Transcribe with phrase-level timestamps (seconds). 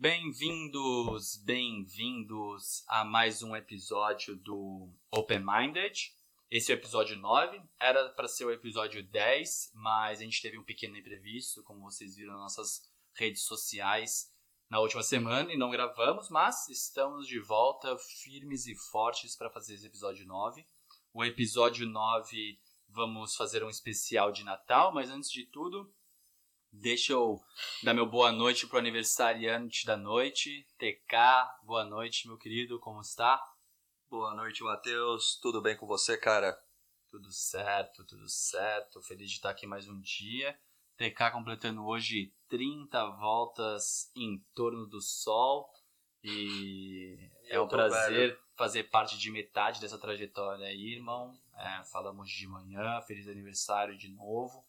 [0.00, 6.16] Bem-vindos, bem-vindos a mais um episódio do Open Minded.
[6.50, 10.56] Esse é o episódio 9, era para ser o episódio 10, mas a gente teve
[10.56, 14.32] um pequeno imprevisto, como vocês viram nas nossas redes sociais
[14.70, 19.74] na última semana e não gravamos, mas estamos de volta firmes e fortes para fazer
[19.74, 20.64] esse episódio 9.
[21.12, 22.58] O episódio 9
[22.88, 25.92] vamos fazer um especial de Natal, mas antes de tudo,
[26.72, 27.40] Deixa eu
[27.82, 31.16] dar meu boa noite pro aniversariante da noite, TK.
[31.64, 33.42] Boa noite, meu querido, como está?
[34.08, 35.38] Boa noite, Matheus.
[35.42, 36.56] Tudo bem com você, cara?
[37.10, 39.02] Tudo certo, tudo certo.
[39.02, 40.56] Feliz de estar aqui mais um dia.
[40.96, 45.68] TK completando hoje 30 voltas em torno do Sol.
[46.22, 48.38] E é um prazer velho.
[48.56, 51.36] fazer parte de metade dessa trajetória aí, irmão.
[51.56, 54.64] É, falamos de manhã, feliz aniversário de novo.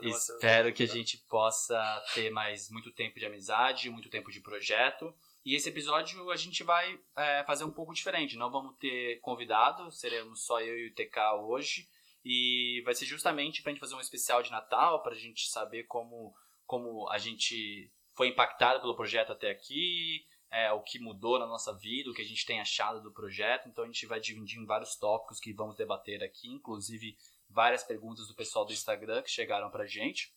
[0.00, 5.14] Espero que a gente possa ter mais muito tempo de amizade, muito tempo de projeto.
[5.44, 8.36] E esse episódio a gente vai é, fazer um pouco diferente.
[8.36, 11.88] Não vamos ter convidado, seremos só eu e o TK hoje.
[12.24, 15.48] E vai ser justamente para a gente fazer um especial de Natal, para a gente
[15.48, 16.34] saber como,
[16.66, 21.76] como a gente foi impactado pelo projeto até aqui, é, o que mudou na nossa
[21.76, 23.68] vida, o que a gente tem achado do projeto.
[23.68, 27.16] Então a gente vai dividir em vários tópicos que vamos debater aqui, inclusive
[27.54, 30.34] várias perguntas do pessoal do Instagram que chegaram pra gente.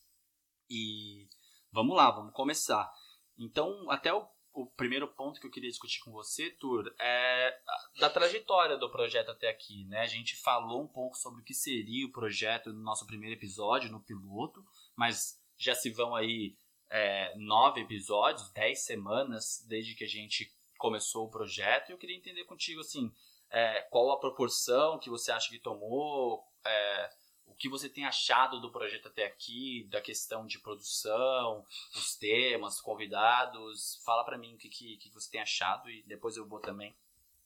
[0.69, 1.27] E
[1.71, 2.89] vamos lá, vamos começar.
[3.37, 7.59] Então, até o, o primeiro ponto que eu queria discutir com você, Tur, é
[7.99, 10.01] da trajetória do projeto até aqui, né?
[10.01, 13.91] A gente falou um pouco sobre o que seria o projeto no nosso primeiro episódio,
[13.91, 14.63] no piloto,
[14.95, 16.55] mas já se vão aí
[16.89, 21.89] é, nove episódios, dez semanas desde que a gente começou o projeto.
[21.89, 23.11] E eu queria entender contigo, assim,
[23.49, 27.09] é, qual a proporção que você acha que tomou, é,
[27.47, 31.65] o que você tem achado do projeto até aqui, da questão de produção,
[31.95, 34.01] os temas, convidados.
[34.05, 36.95] Fala para mim o que, que, que, você tem achado e depois eu vou também.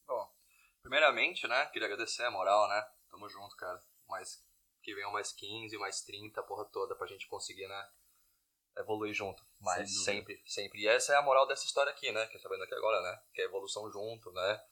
[0.08, 0.30] Bom,
[0.82, 2.86] primeiramente, né, queria agradecer a moral, né?
[3.10, 3.82] Tamo junto, cara.
[4.08, 4.44] Mais,
[4.82, 7.90] que venham mais 15, mais 30, a porra toda, pra gente conseguir, né,
[8.78, 9.46] evoluir junto.
[9.60, 10.82] Mas sempre, sempre.
[10.82, 13.02] E essa é a moral dessa história aqui, né, que gente tá vendo aqui agora,
[13.02, 13.22] né?
[13.34, 14.64] Que é evolução junto, né?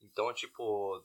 [0.00, 1.04] Então, tipo,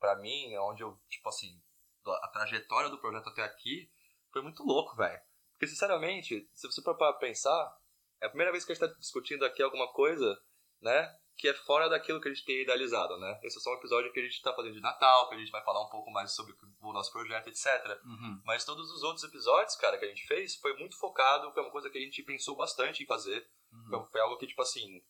[0.00, 1.62] pra mim, é onde eu, tipo assim,
[2.10, 3.90] a trajetória do projeto até aqui
[4.32, 5.20] foi muito louco, velho.
[5.52, 7.76] Porque, sinceramente, se você for para pensar,
[8.20, 10.36] é a primeira vez que a gente está discutindo aqui alguma coisa,
[10.80, 11.16] né?
[11.36, 13.38] Que é fora daquilo que a gente tem idealizado, né?
[13.42, 15.50] Esse é só um episódio que a gente está fazendo de Natal, que a gente
[15.50, 17.66] vai falar um pouco mais sobre o nosso projeto, etc.
[18.04, 18.42] Uhum.
[18.44, 21.70] Mas todos os outros episódios, cara, que a gente fez, foi muito focado, foi uma
[21.70, 23.48] coisa que a gente pensou bastante em fazer.
[23.72, 23.84] Uhum.
[23.86, 25.02] Então, foi algo que, tipo assim,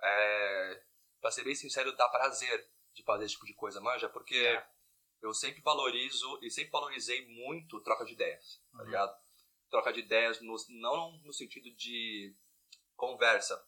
[0.00, 0.82] é...
[1.20, 4.08] pra ser bem sincero, dá prazer de fazer esse tipo de coisa, manja?
[4.08, 4.36] Porque...
[4.36, 4.77] É
[5.20, 8.84] eu sempre valorizo e sempre valorizei muito troca de ideias, tá uhum.
[8.84, 9.18] ligado?
[9.70, 12.34] Troca de ideias no, não no sentido de
[12.96, 13.62] conversa,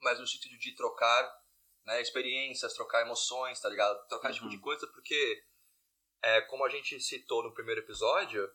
[0.00, 1.44] mas no sentido de trocar
[1.84, 4.06] né, experiências, trocar emoções, tá ligado?
[4.08, 4.34] Trocar uhum.
[4.34, 4.62] tipo de uhum.
[4.62, 5.44] coisa, porque
[6.22, 8.50] é, como a gente citou no primeiro episódio,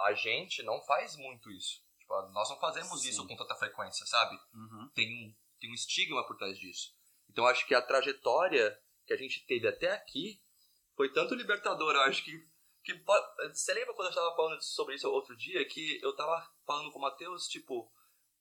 [0.00, 1.82] a gente não faz muito isso.
[1.98, 3.08] Tipo, nós não fazemos Sim.
[3.08, 4.36] isso com tanta frequência, sabe?
[4.52, 4.90] Uhum.
[4.94, 6.94] Tem, um, tem um estigma por trás disso.
[7.28, 10.40] Então acho que a trajetória que a gente teve até aqui
[10.96, 12.32] foi tanto libertador, eu acho que.
[12.82, 12.94] que
[13.52, 15.64] você lembra quando eu estava falando sobre isso outro dia?
[15.68, 17.92] Que eu estava falando com o Matheus, tipo,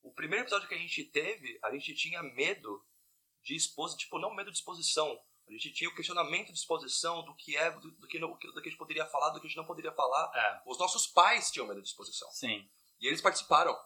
[0.01, 2.83] o primeiro episódio que a gente teve, a gente tinha medo
[3.43, 5.19] de exposição, tipo, não medo de exposição.
[5.47, 8.47] A gente tinha o questionamento de exposição do que é, do, do, que, do que
[8.47, 10.31] a gente poderia falar, do que a gente não poderia falar.
[10.33, 10.61] É.
[10.65, 12.29] Os nossos pais tinham medo de exposição.
[12.31, 12.67] Sim.
[12.99, 13.77] E eles participaram.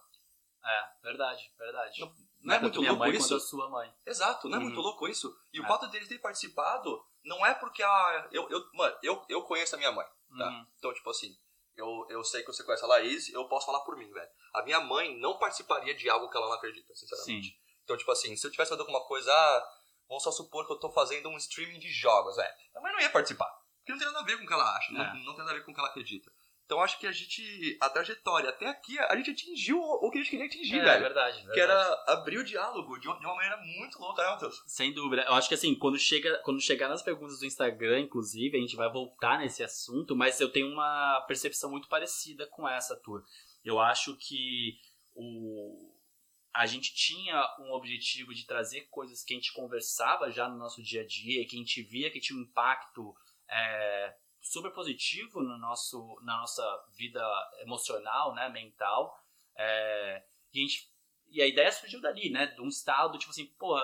[0.64, 2.00] É, verdade, verdade.
[2.00, 3.34] Não, não é muito louco mãe isso?
[3.34, 3.92] a sua mãe.
[4.06, 4.82] Exato, não é muito uhum.
[4.82, 5.36] louco isso?
[5.52, 5.62] E é.
[5.62, 8.28] o fato deles terem participado não é porque a.
[8.32, 10.06] Eu, eu, mano, eu, eu conheço a minha mãe,
[10.36, 10.48] tá?
[10.48, 10.66] Uhum.
[10.78, 11.36] Então, tipo assim,
[11.76, 14.30] eu, eu sei que você conhece a Laís, eu posso falar por mim, velho.
[14.54, 17.48] A minha mãe não participaria de algo que ela não acredita, sinceramente.
[17.48, 17.54] Sim.
[17.84, 19.68] Então, tipo assim, se eu tivesse fazendo alguma coisa, ah,
[20.08, 22.54] vamos só supor que eu tô fazendo um streaming de jogos, velho.
[22.76, 23.50] A mãe não ia participar.
[23.78, 24.94] Porque não tem nada a ver com o que ela acha, é.
[24.94, 26.30] não, não tem nada a ver com o que ela acredita.
[26.70, 30.20] Então acho que a gente, a trajetória até aqui, a gente atingiu o que a
[30.20, 30.90] gente queria atingir, é, velho.
[30.90, 31.52] É verdade, verdade.
[31.52, 34.62] Que era abrir o diálogo de uma maneira muito louca, né, Matheus?
[34.68, 35.22] Sem dúvida.
[35.22, 38.76] Eu acho que assim, quando, chega, quando chegar nas perguntas do Instagram, inclusive, a gente
[38.76, 43.24] vai voltar nesse assunto, mas eu tenho uma percepção muito parecida com essa tua.
[43.64, 44.78] Eu acho que
[45.12, 45.92] o,
[46.54, 50.80] a gente tinha um objetivo de trazer coisas que a gente conversava já no nosso
[50.84, 53.12] dia a dia, que a gente via que tinha um impacto
[53.50, 56.62] é, super positivo no nosso, na nossa
[56.96, 57.22] vida
[57.60, 59.18] emocional, né, mental.
[59.56, 60.92] É, e, a gente,
[61.28, 63.82] e a ideia surgiu dali, né, de um estado, tipo assim, porra,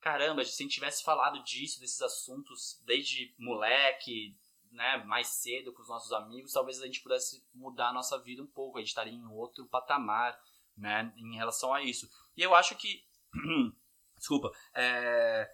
[0.00, 4.36] caramba, se a gente tivesse falado disso, desses assuntos desde moleque,
[4.70, 8.42] né, mais cedo com os nossos amigos, talvez a gente pudesse mudar a nossa vida
[8.42, 10.38] um pouco, a gente estaria em outro patamar,
[10.76, 12.08] né, em relação a isso.
[12.36, 13.06] E eu acho que
[14.18, 14.52] Desculpa.
[14.74, 15.48] É,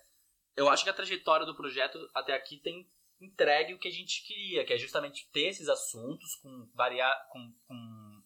[0.57, 4.25] eu acho que a trajetória do projeto até aqui tem entregue o que a gente
[4.27, 8.23] queria, que é justamente ter esses assuntos com, variar, com, com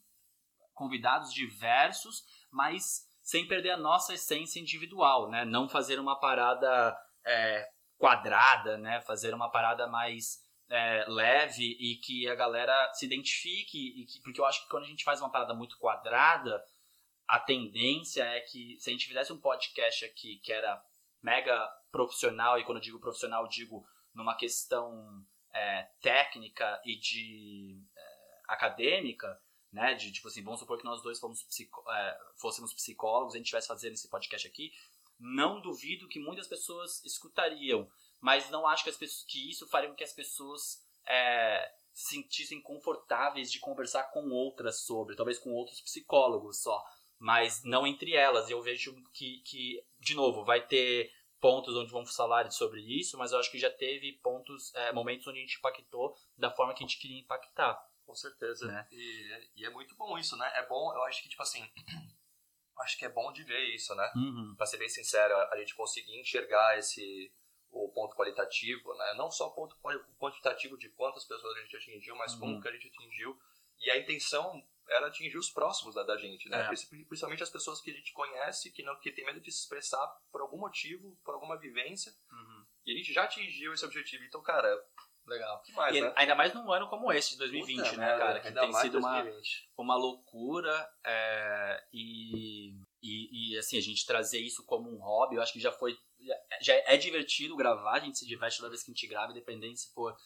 [0.74, 5.44] convidados diversos, mas sem perder a nossa essência individual, né?
[5.44, 6.96] Não fazer uma parada
[7.26, 7.68] é,
[7.98, 9.00] quadrada, né?
[9.02, 10.38] Fazer uma parada mais
[10.70, 14.88] é, leve e que a galera se identifique, que, porque eu acho que quando a
[14.88, 16.62] gente faz uma parada muito quadrada,
[17.26, 20.82] a tendência é que se a gente fizesse um podcast aqui que era
[21.22, 23.84] mega profissional, e quando eu digo profissional, eu digo
[24.18, 25.24] numa questão
[25.54, 29.40] é, técnica e de é, acadêmica,
[29.72, 29.94] né?
[29.94, 33.46] De tipo assim, vamos supor que nós dois fomos psico, é, fôssemos psicólogos, a gente
[33.46, 34.72] estivesse fazendo esse podcast aqui,
[35.20, 37.88] não duvido que muitas pessoas escutariam,
[38.20, 42.16] mas não acho que, as pessoas, que isso faria com que as pessoas é, se
[42.16, 46.84] sentissem confortáveis de conversar com outras sobre, talvez com outros psicólogos só,
[47.20, 48.50] mas não entre elas.
[48.50, 53.32] Eu vejo que, que de novo, vai ter pontos onde vamos falar sobre isso, mas
[53.32, 56.82] eu acho que já teve pontos, é, momentos onde a gente impactou da forma que
[56.82, 57.78] a gente queria impactar.
[58.04, 58.66] Com certeza.
[58.66, 58.88] Né?
[58.90, 60.50] E, e, é muito bom isso, né?
[60.54, 61.62] É bom, eu acho que, tipo assim,
[62.80, 64.10] acho que é bom de ver isso, né?
[64.16, 64.54] Uhum.
[64.56, 67.32] Pra ser bem sincero, a gente conseguir enxergar esse
[67.70, 69.14] o ponto qualitativo, né?
[69.14, 69.76] Não só o ponto
[70.18, 72.40] quantitativo de quantas pessoas a gente atingiu, mas uhum.
[72.40, 73.38] como que a gente atingiu.
[73.78, 76.62] E a intenção era atingir os próximos da, da gente, né?
[76.62, 76.68] É.
[76.68, 80.06] Principalmente as pessoas que a gente conhece, que não que tem medo de se expressar
[80.30, 82.12] por algum motivo, por alguma vivência.
[82.30, 82.66] Uhum.
[82.86, 84.24] E a gente já atingiu esse objetivo.
[84.24, 84.82] Então, cara,
[85.28, 85.60] Legal.
[85.62, 86.12] Que mais, e né?
[86.16, 88.40] Ainda mais num ano como esse, de 2020, Puta, né, cara?
[88.40, 89.24] Que tem sido uma,
[89.76, 95.42] uma loucura é, e, e, e, assim, a gente trazer isso como um hobby, eu
[95.42, 95.96] acho que já foi.
[96.62, 99.80] Já é divertido gravar, a gente se diverte toda vez que a gente grava, independente
[99.80, 100.16] se for.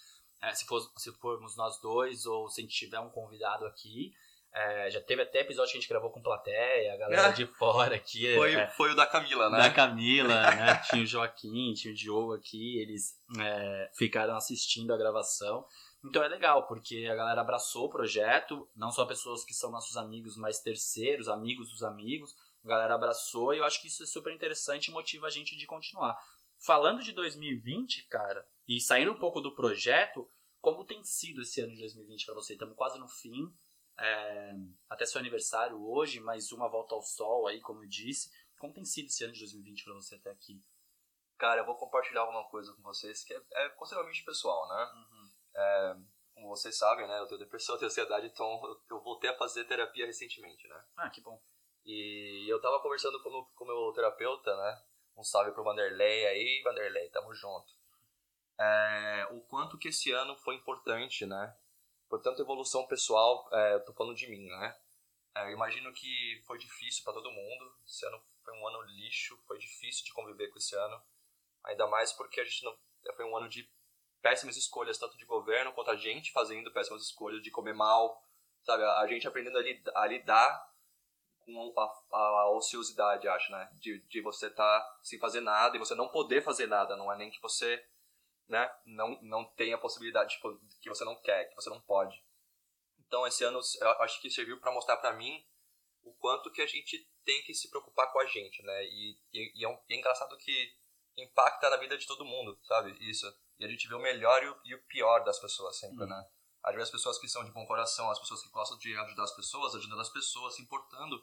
[0.40, 4.12] É, se, for, se formos nós dois ou se a gente tiver um convidado aqui.
[4.54, 7.96] É, já teve até episódio que a gente gravou com plateia, a galera de fora
[7.96, 8.34] aqui.
[8.34, 9.58] Foi, é, foi o da Camila, né?
[9.58, 10.74] Da Camila, né?
[10.90, 15.64] Tinha o Joaquim, tinha o Diogo aqui, eles é, ficaram assistindo a gravação.
[16.04, 19.96] Então é legal, porque a galera abraçou o projeto, não só pessoas que são nossos
[19.96, 22.34] amigos, mas terceiros, amigos dos amigos.
[22.62, 25.56] A galera abraçou e eu acho que isso é super interessante e motiva a gente
[25.56, 26.18] de continuar.
[26.58, 30.28] Falando de 2020, cara, e saindo um pouco do projeto,
[30.60, 32.52] como tem sido esse ano de 2020 para você?
[32.52, 33.52] Estamos quase no fim
[33.98, 34.54] é,
[34.88, 38.30] até seu aniversário hoje, mais uma volta ao sol aí, como eu disse.
[38.58, 40.62] Como tem sido esse ano de 2020 para você até aqui?
[41.38, 44.92] Cara, eu vou compartilhar alguma coisa com vocês que é, é consideravelmente pessoal, né?
[44.94, 45.30] Uhum.
[45.54, 45.96] É,
[46.34, 47.18] como vocês sabem, né?
[47.18, 50.84] Eu tenho depressão, eu tenho ansiedade, então eu, eu voltei a fazer terapia recentemente, né?
[50.96, 51.40] Ah, que bom.
[51.84, 54.82] E eu tava conversando com o meu terapeuta, né?
[55.16, 57.72] Um salve pro Vanderlei aí, Vanderlei, tamo junto.
[58.58, 61.56] É, o quanto que esse ano foi importante, né?
[62.12, 64.76] Portanto, evolução pessoal, é, eu tô falando de mim, né?
[65.34, 67.74] É, eu imagino que foi difícil para todo mundo.
[67.86, 71.02] Esse ano foi um ano lixo, foi difícil de conviver com esse ano.
[71.64, 72.78] Ainda mais porque a gente não,
[73.16, 73.66] foi um ano de
[74.20, 78.22] péssimas escolhas, tanto de governo quanto a gente fazendo péssimas escolhas, de comer mal,
[78.62, 78.84] sabe?
[78.84, 80.74] A, gente aprendendo a, lidar, a lidar
[81.40, 83.70] com a, a, ociosidade, acho, né?
[83.80, 86.94] De, de você estar tá sem fazer nada e você não poder fazer nada.
[86.94, 87.82] Não é nem que você
[88.48, 92.22] né, não, não tem a possibilidade, tipo, que você não quer, que você não pode.
[93.06, 95.44] Então, esse ano, eu acho que serviu para mostrar para mim
[96.02, 98.84] o quanto que a gente tem que se preocupar com a gente, né?
[98.84, 100.74] E, e, e é, um, é, engraçado que
[101.16, 102.96] impacta na vida de todo mundo, sabe?
[103.00, 103.26] Isso.
[103.58, 106.08] E a gente vê o melhor e o, e o pior das pessoas sempre, uhum.
[106.08, 106.24] né?
[106.64, 109.24] Às vezes as pessoas que são de bom coração, as pessoas que gostam de ajudar
[109.24, 111.22] as pessoas, ajudando as pessoas, se importando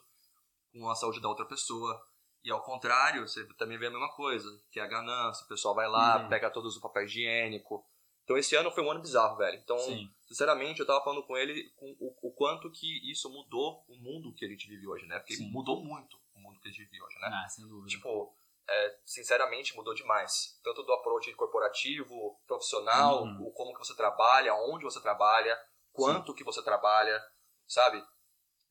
[0.72, 2.00] com a saúde da outra pessoa.
[2.42, 5.74] E ao contrário, você também vê a mesma coisa, que é a ganância, o pessoal
[5.74, 6.28] vai lá, uhum.
[6.28, 7.84] pega todos o papel higiênico.
[8.24, 9.58] Então esse ano foi um ano bizarro, velho.
[9.58, 10.08] Então, Sim.
[10.26, 14.32] sinceramente, eu tava falando com ele com o, o, quanto que isso mudou o mundo
[14.32, 15.18] que a gente vive hoje, né?
[15.18, 15.50] Porque Sim.
[15.50, 17.28] mudou muito o mundo que a gente vive hoje, né?
[17.32, 17.88] Ah, sem dúvida.
[17.88, 18.32] Tipo,
[18.68, 20.58] é, sinceramente, mudou demais.
[20.62, 23.48] Tanto do approach corporativo, profissional, uhum.
[23.48, 25.58] o como que você trabalha, onde você trabalha,
[25.92, 26.38] quanto Sim.
[26.38, 27.20] que você trabalha,
[27.66, 28.02] sabe?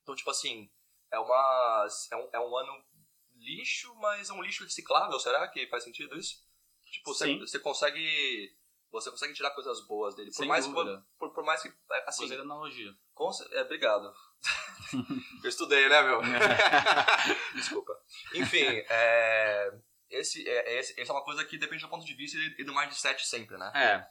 [0.02, 0.72] Então, tipo assim,
[1.12, 2.84] é, uma, é, um, é um ano
[3.40, 6.44] lixo, mas é um lixo reciclável, será que faz sentido isso?
[6.86, 8.56] Tipo, você, você consegue
[8.92, 10.32] você consegue tirar coisas boas dele.
[10.32, 10.98] Por Sem mais dúvida.
[10.98, 11.20] que.
[11.20, 11.68] Por, por mais que.
[11.68, 12.92] É, assim, Gostei da analogia.
[13.14, 14.12] Com, é, obrigado.
[15.44, 16.22] eu estudei, né, meu?
[17.54, 17.94] Desculpa.
[18.34, 19.72] Enfim, é,
[20.10, 22.74] esse, é, esse, essa é uma coisa que depende do ponto de vista e do
[22.74, 23.72] mindset sempre, né?
[23.76, 24.08] É.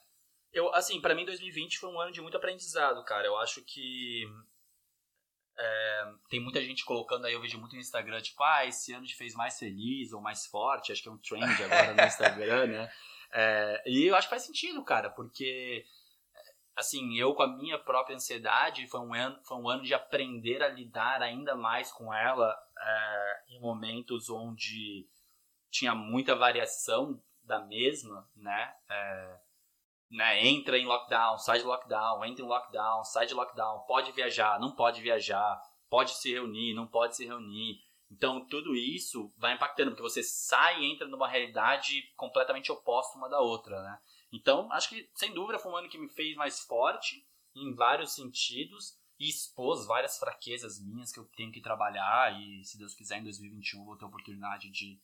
[0.53, 3.27] Eu, assim, para mim 2020 foi um ano de muito aprendizado, cara.
[3.27, 4.25] Eu acho que
[5.59, 9.07] é, tem muita gente colocando aí, eu vejo muito no Instagram, tipo, ah, esse ano
[9.07, 12.67] te fez mais feliz ou mais forte, acho que é um trend agora no Instagram,
[12.69, 12.93] né?
[13.33, 15.85] É, e eu acho que faz sentido, cara, porque,
[16.77, 20.63] assim, eu com a minha própria ansiedade, foi um ano, foi um ano de aprender
[20.63, 25.07] a lidar ainda mais com ela é, em momentos onde
[25.71, 28.75] tinha muita variação da mesma, né?
[28.89, 29.39] É,
[30.11, 30.47] né?
[30.47, 34.75] Entra em lockdown, sai de lockdown, entra em lockdown, sai de lockdown, pode viajar, não
[34.75, 37.81] pode viajar, pode se reunir, não pode se reunir.
[38.11, 43.29] Então, tudo isso vai impactando, porque você sai e entra numa realidade completamente oposta uma
[43.29, 44.01] da outra, né?
[44.33, 48.13] Então, acho que, sem dúvida, foi um ano que me fez mais forte em vários
[48.13, 53.19] sentidos e expôs várias fraquezas minhas que eu tenho que trabalhar e, se Deus quiser,
[53.19, 55.01] em 2021 vou ter a oportunidade de,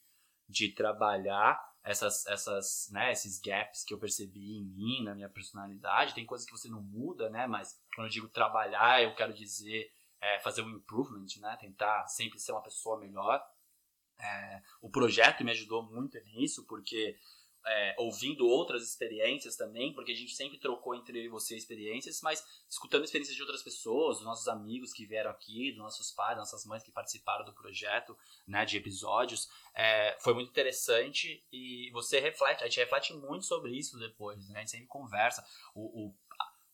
[0.49, 6.15] de trabalhar essas, essas, né, esses gaps que eu percebi em mim, na minha personalidade.
[6.15, 7.47] Tem coisas que você não muda, né?
[7.47, 11.57] Mas quando eu digo trabalhar, eu quero dizer é, fazer um improvement, né?
[11.61, 13.45] Tentar sempre ser uma pessoa melhor.
[14.19, 17.19] É, o projeto me ajudou muito nisso, porque
[17.67, 22.21] é, ouvindo outras experiências também, porque a gente sempre trocou entre eu e você experiências,
[22.23, 26.37] mas escutando experiências de outras pessoas, dos nossos amigos que vieram aqui, dos nossos pais,
[26.37, 28.17] das nossas mães que participaram do projeto,
[28.47, 33.73] né, de episódios, é, foi muito interessante e você reflete, a gente reflete muito sobre
[33.73, 35.45] isso depois, né, a gente sempre conversa.
[35.75, 36.15] O, o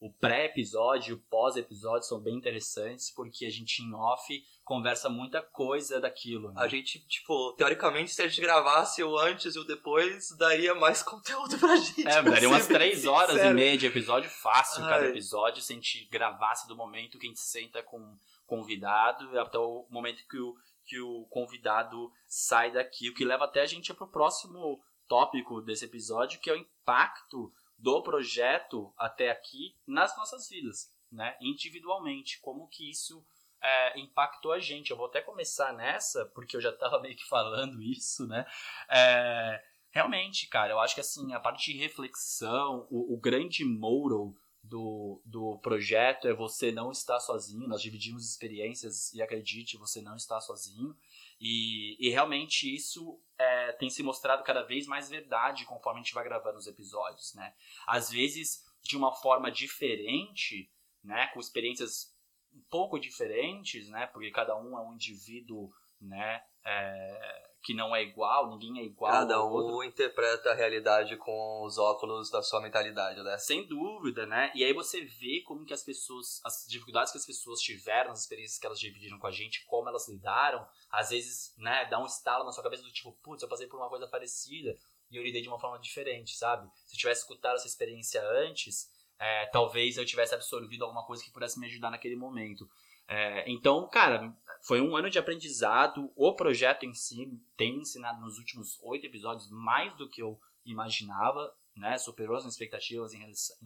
[0.00, 5.42] o pré-episódio e o pós-episódio são bem interessantes, porque a gente em off conversa muita
[5.42, 6.52] coisa daquilo.
[6.52, 6.62] Né?
[6.62, 11.02] A gente, tipo, teoricamente, se a gente gravasse o antes e o depois, daria mais
[11.02, 12.06] conteúdo pra gente.
[12.06, 14.90] É, daria umas três horas e meia de episódio fácil, Ai.
[14.90, 19.58] cada episódio, se a gente gravasse do momento que a gente senta com convidado até
[19.58, 23.92] o momento que o, que o convidado sai daqui, o que leva até a gente
[23.92, 30.16] para o próximo tópico desse episódio, que é o impacto do projeto até aqui nas
[30.16, 31.36] nossas vidas, né?
[31.40, 33.24] Individualmente, como que isso
[33.62, 34.90] é, impactou a gente.
[34.90, 38.46] Eu vou até começar nessa, porque eu já estava meio que falando isso, né?
[38.88, 44.34] É, realmente, cara, eu acho que assim, a parte de reflexão, o, o grande moral
[44.62, 47.68] do, do projeto é você não estar sozinho.
[47.68, 50.96] Nós dividimos experiências e acredite, você não está sozinho.
[51.40, 56.14] E, e realmente isso é, tem se mostrado cada vez mais verdade conforme a gente
[56.14, 57.54] vai gravando os episódios, né?
[57.86, 60.70] Às vezes de uma forma diferente,
[61.02, 61.28] né?
[61.28, 62.09] Com experiências
[62.54, 64.06] um pouco diferentes, né?
[64.06, 66.42] Porque cada um é um indivíduo, né?
[66.64, 69.12] É, que não é igual, ninguém é igual.
[69.12, 73.36] Cada um interpreta a realidade com os óculos da sua mentalidade, né?
[73.38, 74.50] Sem dúvida, né?
[74.54, 78.20] E aí você vê como que as pessoas, as dificuldades que as pessoas tiveram, as
[78.20, 82.06] experiências que elas dividiram com a gente, como elas lidaram, às vezes, né, dá um
[82.06, 84.76] estalo na sua cabeça do tipo, putz, eu passei por uma coisa parecida
[85.10, 86.70] e eu lidei de uma forma diferente, sabe?
[86.86, 88.88] Se eu tivesse escutado essa experiência antes,
[89.20, 92.66] é, talvez eu tivesse absorvido alguma coisa que pudesse me ajudar naquele momento.
[93.06, 96.10] É, então, cara, foi um ano de aprendizado.
[96.16, 101.54] O projeto em si tem ensinado nos últimos oito episódios mais do que eu imaginava,
[101.76, 101.98] né?
[101.98, 103.56] Superou as expectativas em relação,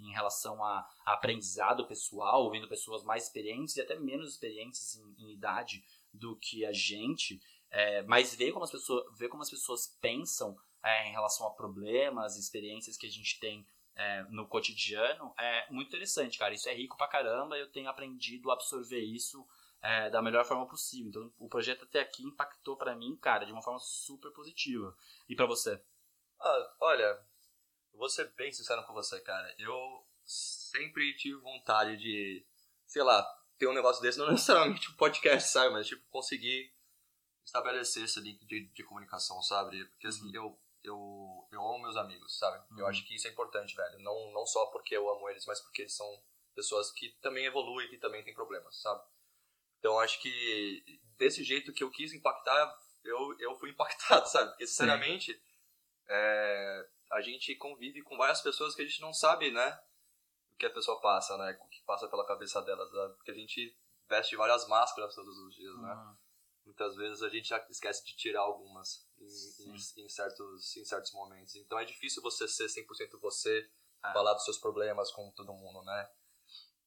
[0.00, 4.96] em, em relação a, a, aprendizado pessoal, ouvindo pessoas mais experientes e até menos experientes
[4.96, 7.38] em, em idade do que a gente.
[7.70, 11.50] É, mas ver como as pessoas, ver como as pessoas pensam é, em relação a
[11.50, 16.54] problemas, experiências que a gente tem é, no cotidiano, é muito interessante, cara.
[16.54, 17.56] Isso é rico pra caramba.
[17.56, 19.46] Eu tenho aprendido a absorver isso
[19.80, 21.08] é, da melhor forma possível.
[21.10, 24.96] Então, o projeto até aqui impactou para mim, cara, de uma forma super positiva.
[25.28, 25.80] E para você?
[26.40, 27.20] Ah, olha,
[27.92, 29.54] vou ser bem sincero com você, cara.
[29.58, 32.44] Eu sempre tive vontade de,
[32.86, 33.22] sei lá,
[33.58, 35.72] ter um negócio desse, não necessariamente um podcast, sabe?
[35.72, 36.72] Mas, tipo, conseguir
[37.44, 39.84] estabelecer esse link de, de comunicação, sabe?
[39.84, 40.34] Porque, assim, uhum.
[40.34, 42.62] eu eu, eu amo meus amigos, sabe?
[42.70, 42.80] Uhum.
[42.80, 43.98] Eu acho que isso é importante, velho.
[44.00, 46.06] Não, não só porque eu amo eles, mas porque eles são
[46.54, 49.02] pessoas que também evoluem, que também têm problemas, sabe?
[49.78, 50.84] Então acho que
[51.16, 54.50] desse jeito que eu quis impactar, eu, eu fui impactado, sabe?
[54.50, 55.40] Porque, sinceramente,
[56.06, 59.80] é, a gente convive com várias pessoas que a gente não sabe, né?
[60.54, 61.58] O que a pessoa passa, né?
[61.60, 63.14] O que passa pela cabeça delas, sabe?
[63.16, 63.76] Porque a gente
[64.08, 66.16] veste várias máscaras todos os dias, né?
[66.64, 71.12] Muitas vezes a gente já esquece de tirar algumas em, em, em, certos, em certos
[71.12, 71.54] momentos.
[71.56, 73.68] Então é difícil você ser 100% você,
[74.04, 74.12] é.
[74.12, 76.10] falar dos seus problemas com todo mundo, né?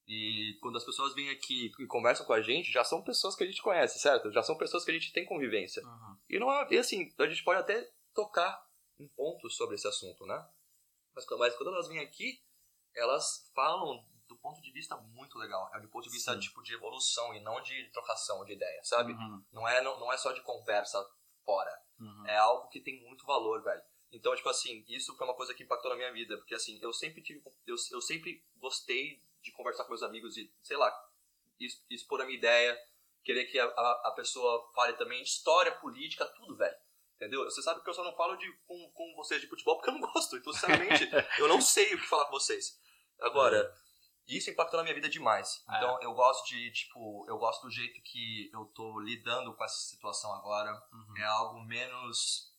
[0.08, 3.44] E quando as pessoas vêm aqui e conversam com a gente, já são pessoas que
[3.44, 4.32] a gente conhece, certo?
[4.32, 5.84] Já são pessoas que a gente tem convivência.
[5.84, 6.18] Uhum.
[6.30, 8.66] E não é, e assim, a gente pode até tocar
[8.98, 10.48] em pontos sobre esse assunto, né?
[11.14, 12.42] Mas, mas quando elas vêm aqui,
[12.96, 15.70] elas falam do ponto de vista muito legal.
[15.74, 16.40] É do ponto de vista Sim.
[16.40, 19.14] tipo de evolução e não de trocação de ideia, sabe?
[19.14, 19.44] Uhum.
[19.52, 21.04] Não, é, não, não é só de conversa
[21.46, 21.72] fora.
[22.00, 22.26] Uhum.
[22.28, 23.82] É algo que tem muito valor, velho.
[24.12, 26.94] Então, tipo assim, isso foi uma coisa que impactou na minha vida, porque assim, eu
[26.94, 30.92] sempre tive eu, eu sempre gostei de conversar com meus amigos e, sei lá,
[31.90, 32.78] expor a minha ideia,
[33.24, 36.76] querer que a, a, a pessoa fale também história, política, tudo, velho.
[37.16, 37.44] Entendeu?
[37.46, 39.96] Você sabe que eu só não falo de, com, com vocês de futebol porque eu
[39.96, 40.38] não gosto.
[40.38, 42.80] Então, sinceramente, eu não sei o que falar com vocês.
[43.20, 43.87] Agora, uhum.
[44.28, 45.64] Isso impactou na minha vida demais.
[45.70, 45.78] É.
[45.78, 49.80] Então, eu gosto de, tipo, eu gosto do jeito que eu tô lidando com essa
[49.88, 50.72] situação agora.
[50.92, 51.18] Uhum.
[51.18, 52.54] É algo menos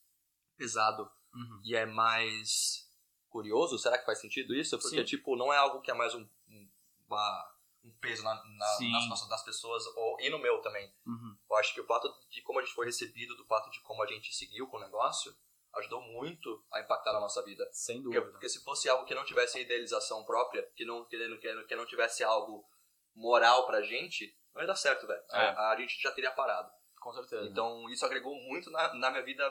[0.57, 1.61] pesado Uhum.
[1.63, 2.89] e é mais
[3.29, 3.79] curioso.
[3.79, 4.79] Será que faz sentido isso?
[4.79, 5.05] Porque, Sim.
[5.05, 6.71] tipo, não é algo que é mais um, um,
[7.07, 10.93] uma- um peso na, na, costas das pessoas ou, e no meu também.
[11.07, 11.37] Uhum.
[11.51, 14.03] Eu acho que o fato de como a gente foi recebido, do fato de como
[14.03, 15.35] a gente seguiu com o negócio,
[15.77, 17.69] ajudou muito a impactar na nossa vida.
[17.73, 18.33] Sem Porque, dúvida.
[18.33, 21.87] porque se fosse algo que não tivesse idealização própria, que não, que, que, que não
[21.87, 22.65] tivesse algo
[23.15, 25.23] moral pra gente, não ia dar certo, velho.
[25.31, 25.39] É.
[25.39, 26.71] A, a gente já teria parado.
[27.01, 27.49] Com certeza.
[27.49, 29.49] Então isso agregou muito na, na minha vida,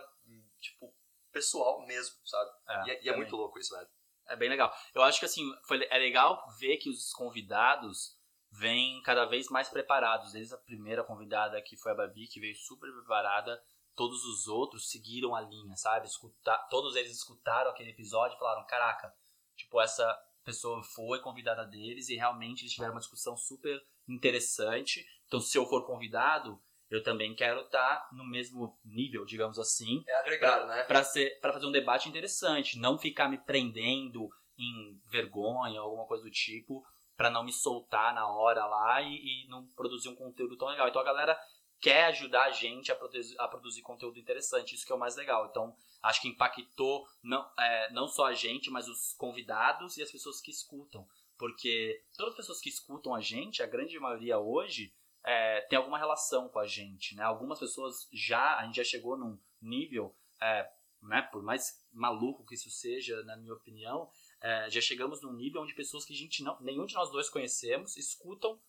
[0.60, 0.94] tipo,
[1.32, 2.52] pessoal mesmo, sabe?
[2.68, 3.88] É, e é, e é muito louco isso, velho.
[4.28, 4.74] É bem legal.
[4.94, 8.18] Eu acho que assim, foi, é legal ver que os convidados
[8.52, 10.34] vêm cada vez mais preparados.
[10.34, 13.62] Desde a primeira convidada, que foi a Babi, que veio super preparada.
[13.98, 16.06] Todos os outros seguiram a linha, sabe?
[16.06, 19.12] Escutar, todos eles escutaram aquele episódio e falaram: caraca,
[19.56, 20.08] tipo, essa
[20.46, 23.75] pessoa foi convidada deles e realmente eles tiveram uma discussão super
[24.08, 25.04] interessante.
[25.25, 26.62] Então, se eu for convidado,
[26.92, 30.84] eu também quero estar no mesmo nível, digamos assim, É agregar, né?
[30.84, 36.24] para ser para fazer um debate interessante, não ficar me prendendo em vergonha, alguma coisa
[36.24, 36.86] do tipo,
[37.16, 40.88] para não me soltar na hora lá e, e não produzir um conteúdo tão legal.
[40.88, 41.38] Então a galera
[41.79, 45.15] quer ajudar a gente a produzir, a produzir conteúdo interessante, isso que é o mais
[45.15, 45.48] legal.
[45.48, 50.12] Então acho que impactou não, é, não só a gente, mas os convidados e as
[50.12, 51.07] pessoas que escutam.
[51.38, 54.91] Porque todas as pessoas que escutam a gente, a grande maioria hoje,
[55.24, 57.24] é, tem alguma relação com a gente, né?
[57.24, 60.69] Algumas pessoas já, a gente já chegou num nível, é,
[61.01, 64.10] né, por mais maluco que isso seja, na minha opinião,
[64.41, 67.29] é, já chegamos num nível onde pessoas que a gente não, nenhum de nós dois
[67.29, 68.60] conhecemos, escutam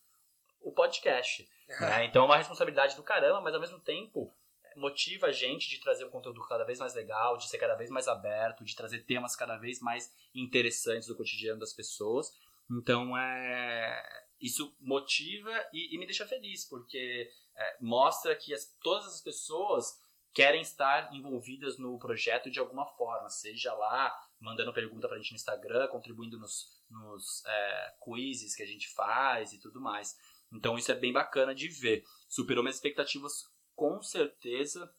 [0.60, 1.48] o podcast.
[1.68, 2.04] Né?
[2.06, 4.34] Então é uma responsabilidade do caramba, mas ao mesmo tempo
[4.64, 7.74] é, motiva a gente de trazer um conteúdo cada vez mais legal, de ser cada
[7.74, 12.30] vez mais aberto, de trazer temas cada vez mais interessantes do cotidiano das pessoas.
[12.70, 14.02] Então é
[14.40, 20.00] isso motiva e, e me deixa feliz, porque é, mostra que as- todas as pessoas
[20.32, 25.36] querem estar envolvidas no projeto de alguma forma, seja lá mandando pergunta pra gente no
[25.36, 30.16] Instagram, contribuindo nos, nos é, quizzes que a gente faz e tudo mais.
[30.52, 32.02] Então isso é bem bacana de ver.
[32.28, 34.90] Superou minhas expectativas com certeza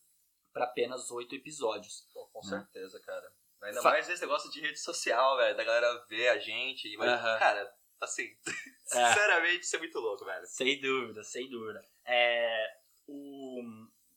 [0.54, 2.08] para apenas oito episódios.
[2.14, 2.60] Pô, com Né?
[2.60, 3.32] certeza, cara.
[3.62, 6.96] Ainda Fa- mais esse negócio de rede social, velho, da galera ver a gente.
[6.98, 7.40] Mas, Aham.
[7.40, 8.28] Cara, assim,
[8.86, 10.46] sinceramente, isso é muito louco, velho.
[10.46, 11.82] Sem dúvida, sem dúvida.
[12.06, 12.68] É,
[13.08, 13.62] o,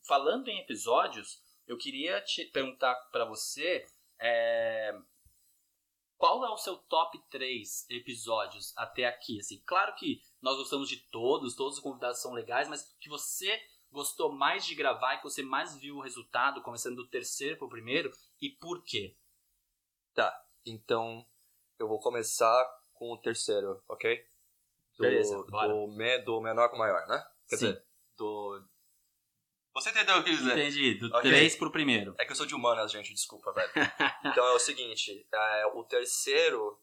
[0.06, 3.84] falando em episódios, eu queria te perguntar para você
[4.20, 4.92] é,
[6.22, 9.40] qual é o seu top 3 episódios até aqui?
[9.40, 13.60] Assim, claro que nós gostamos de todos, todos os convidados são legais, mas que você
[13.90, 17.68] gostou mais de gravar e que você mais viu o resultado, começando do terceiro pro
[17.68, 18.08] primeiro,
[18.40, 19.16] e por quê?
[20.64, 21.26] Então,
[21.76, 24.24] eu vou começar com o terceiro, ok?
[24.96, 25.86] Do, Beleza, do,
[26.24, 27.20] do menor pro maior, né?
[27.48, 27.66] Quer Sim.
[27.66, 28.64] dizer, do.
[29.74, 30.52] Você entendeu o que eu quis dizer?
[30.52, 31.30] Entendi, do Ok.
[31.30, 32.14] 3 pro primeiro.
[32.18, 33.72] É que eu sou de humanas, gente, desculpa, velho.
[34.24, 36.78] então é o seguinte: é, o terceiro,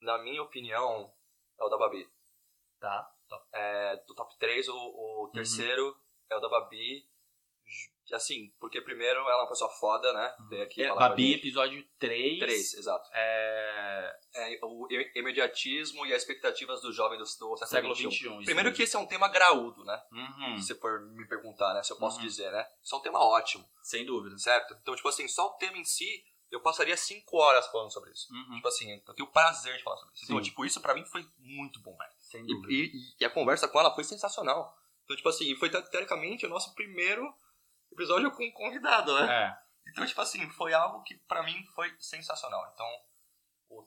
[0.00, 1.12] na minha opinião,
[1.58, 2.08] é o da Babi.
[2.80, 3.14] Tá.
[3.52, 5.96] É, do top 3, o, o terceiro
[6.28, 7.06] é o da Babi.
[8.12, 10.34] Assim, porque primeiro ela é uma pessoa foda, né?
[10.48, 12.38] Veio aqui É, Babi, episódio 3.
[12.38, 13.08] 3, exato.
[13.12, 18.44] É, É, o imediatismo e as expectativas do jovem do, do século XXI.
[18.44, 20.00] Primeiro que esse é um tema graúdo, né?
[20.12, 21.82] Uhum, Se você for me perguntar, né?
[21.82, 22.26] Se eu posso Uhum.
[22.26, 22.66] dizer, né?
[22.82, 24.36] Isso é um tema ótimo, sem dúvida.
[24.38, 24.74] certo?
[24.80, 28.26] Então, tipo assim, só o tema em si, eu passaria 5 horas falando sobre isso.
[28.32, 30.24] Uhum, Tipo assim, eu tenho o prazer de falar sobre isso.
[30.24, 30.42] Então, Sim.
[30.44, 32.10] tipo, isso pra mim foi muito bom, velho.
[32.20, 32.72] sem E, dúvida.
[32.72, 34.72] e- e a conversa com ela foi sensacional.
[35.04, 37.24] Então, tipo assim, foi te- teoricamente o nosso primeiro
[37.92, 39.44] episódio com um convidado, né?
[39.44, 42.70] É, Então, tipo assim, foi algo que pra mim foi sensacional.
[42.72, 42.86] Então,
[43.70, 43.84] o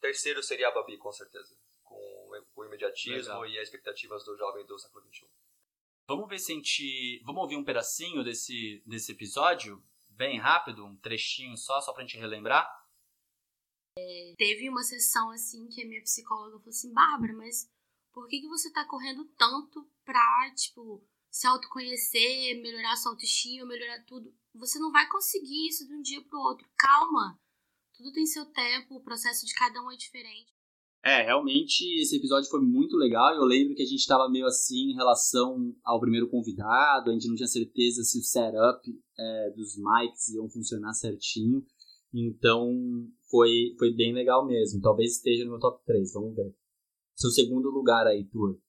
[0.00, 1.56] terceiro seria a Babi, com certeza.
[1.82, 3.46] Com o imediatismo Legal.
[3.46, 5.28] e as expectativas do jovem do século XXI.
[6.08, 7.22] Vamos ver se a gente.
[7.24, 9.82] Vamos ouvir um pedacinho desse, desse episódio?
[10.08, 12.68] Bem rápido, um trechinho só, só pra gente relembrar.
[14.36, 17.70] Teve uma sessão assim que a minha psicóloga falou assim: Bárbara, mas
[18.12, 24.04] por que, que você tá correndo tanto pra, tipo, se autoconhecer, melhorar sua autoestima, melhorar
[24.04, 24.30] tudo?
[24.54, 26.68] Você não vai conseguir isso de um dia pro outro.
[26.78, 27.40] Calma.
[27.96, 30.52] Tudo tem seu tempo, o processo de cada um é diferente.
[31.04, 33.34] É, realmente esse episódio foi muito legal.
[33.34, 37.28] Eu lembro que a gente tava meio assim em relação ao primeiro convidado, a gente
[37.28, 38.80] não tinha certeza se o setup
[39.18, 41.64] é, dos mics iam funcionar certinho.
[42.12, 42.70] Então
[43.30, 44.82] foi, foi bem legal mesmo.
[44.82, 46.54] Talvez esteja no meu top 3, vamos ver.
[47.16, 48.60] Seu segundo lugar aí, Tour.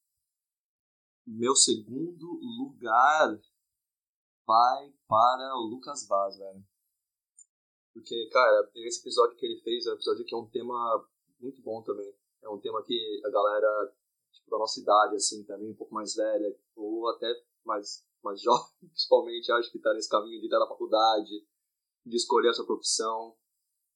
[1.25, 3.39] Meu segundo lugar
[4.45, 6.65] vai para o Lucas Vaz, velho.
[7.93, 11.07] Porque, cara, esse episódio que ele fez é um episódio que é um tema
[11.39, 12.13] muito bom também.
[12.41, 13.95] É um tema que a galera,
[14.33, 17.27] tipo, da nossa idade, assim, também, um pouco mais velha, ou até
[17.63, 21.47] mais, mais jovem, principalmente, acho que tá nesse caminho de ir da faculdade,
[22.05, 23.37] de escolher a sua profissão.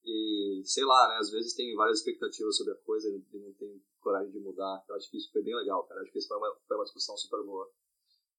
[0.04, 1.16] E sei lá, né?
[1.18, 4.84] Às vezes tem várias expectativas sobre a coisa e não tem coragem de mudar.
[4.88, 6.00] Eu acho que isso foi bem legal, cara.
[6.00, 7.70] Acho que isso foi uma, foi uma discussão super boa.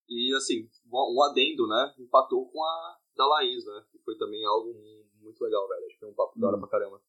[0.08, 1.94] E assim, um adendo, né?
[2.00, 3.86] Empatou com a da Laís, né?
[3.92, 4.74] Que foi também algo
[5.22, 5.86] muito legal, velho.
[5.86, 6.42] Acho que foi um papo hum.
[6.42, 6.62] da hora hum.
[6.62, 7.02] pra caramba.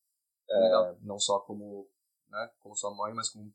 [0.50, 1.88] É, não só como,
[2.28, 3.54] né, como sua mãe, mas como,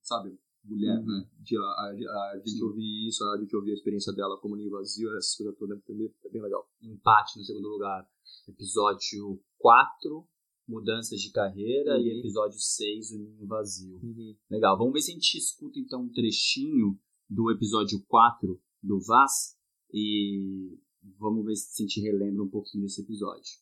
[0.00, 1.04] sabe, mulher, uhum.
[1.04, 1.30] né?
[1.38, 4.78] De, a, a, a gente ouvir isso, a gente ouvir a experiência dela como nível
[4.78, 6.68] vazio, essa coisa toda é é bem legal.
[6.80, 8.08] Empate no segundo lugar.
[8.48, 10.28] Episódio 4,
[10.68, 12.02] mudanças de carreira, uhum.
[12.02, 14.00] e episódio 6, o ninho vazio.
[14.02, 14.36] Uhum.
[14.50, 16.98] Legal, vamos ver se a gente escuta então um trechinho
[17.30, 19.56] do episódio 4 do Vaz
[19.94, 20.76] e
[21.18, 23.52] vamos ver se a gente relembra um pouquinho desse episódio.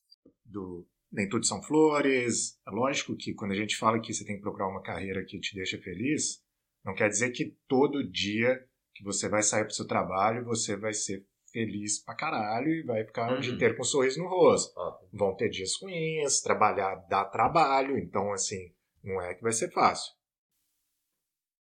[0.45, 2.59] Do Nem Tudo São Flores.
[2.67, 5.39] É lógico que quando a gente fala que você tem que procurar uma carreira que
[5.39, 6.43] te deixa feliz,
[6.85, 8.59] não quer dizer que todo dia
[8.95, 12.83] que você vai sair para o seu trabalho você vai ser feliz pra caralho e
[12.83, 13.41] vai ficar uhum.
[13.41, 14.73] de ter com um sorriso no rosto.
[15.13, 20.13] Vão ter dias ruins, trabalhar dá trabalho, então assim, não é que vai ser fácil.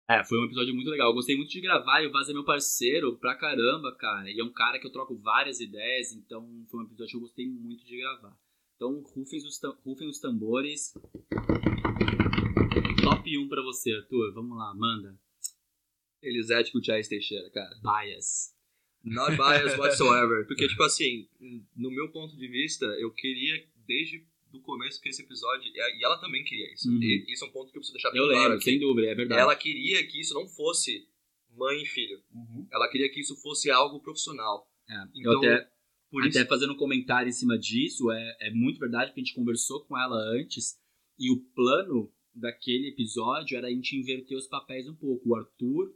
[0.09, 1.09] É, foi um episódio muito legal.
[1.09, 4.29] Eu gostei muito de gravar e o Vaz é meu parceiro pra caramba, cara.
[4.29, 7.21] E é um cara que eu troco várias ideias, então foi um episódio que eu
[7.21, 8.37] gostei muito de gravar.
[8.77, 10.93] Então, rufem os, rufem os tambores.
[13.03, 14.33] Top 1 pra você, Arthur.
[14.33, 15.19] Vamos lá, manda.
[16.21, 17.75] Elisete Gutierrez Teixeira, cara.
[17.81, 18.56] Bias.
[19.03, 20.45] Not bias whatsoever.
[20.47, 21.27] Porque, tipo assim,
[21.75, 25.69] no meu ponto de vista, eu queria, desde do começo que esse episódio.
[25.73, 26.89] E ela também queria isso.
[26.89, 27.01] Uhum.
[27.01, 28.49] E isso é um ponto que eu preciso deixar bem claro.
[28.49, 29.41] Lembro, sem dúvida, é verdade.
[29.41, 31.07] Ela queria que isso não fosse
[31.51, 32.21] mãe e filho.
[32.33, 32.67] Uhum.
[32.71, 34.69] Ela queria que isso fosse algo profissional.
[34.89, 35.03] É.
[35.15, 35.69] Então, eu até,
[36.27, 36.47] até isso...
[36.47, 39.97] fazendo um comentário em cima disso, é, é muito verdade que a gente conversou com
[39.97, 40.77] ela antes.
[41.19, 45.29] E o plano daquele episódio era a gente inverter os papéis um pouco.
[45.29, 45.93] O Arthur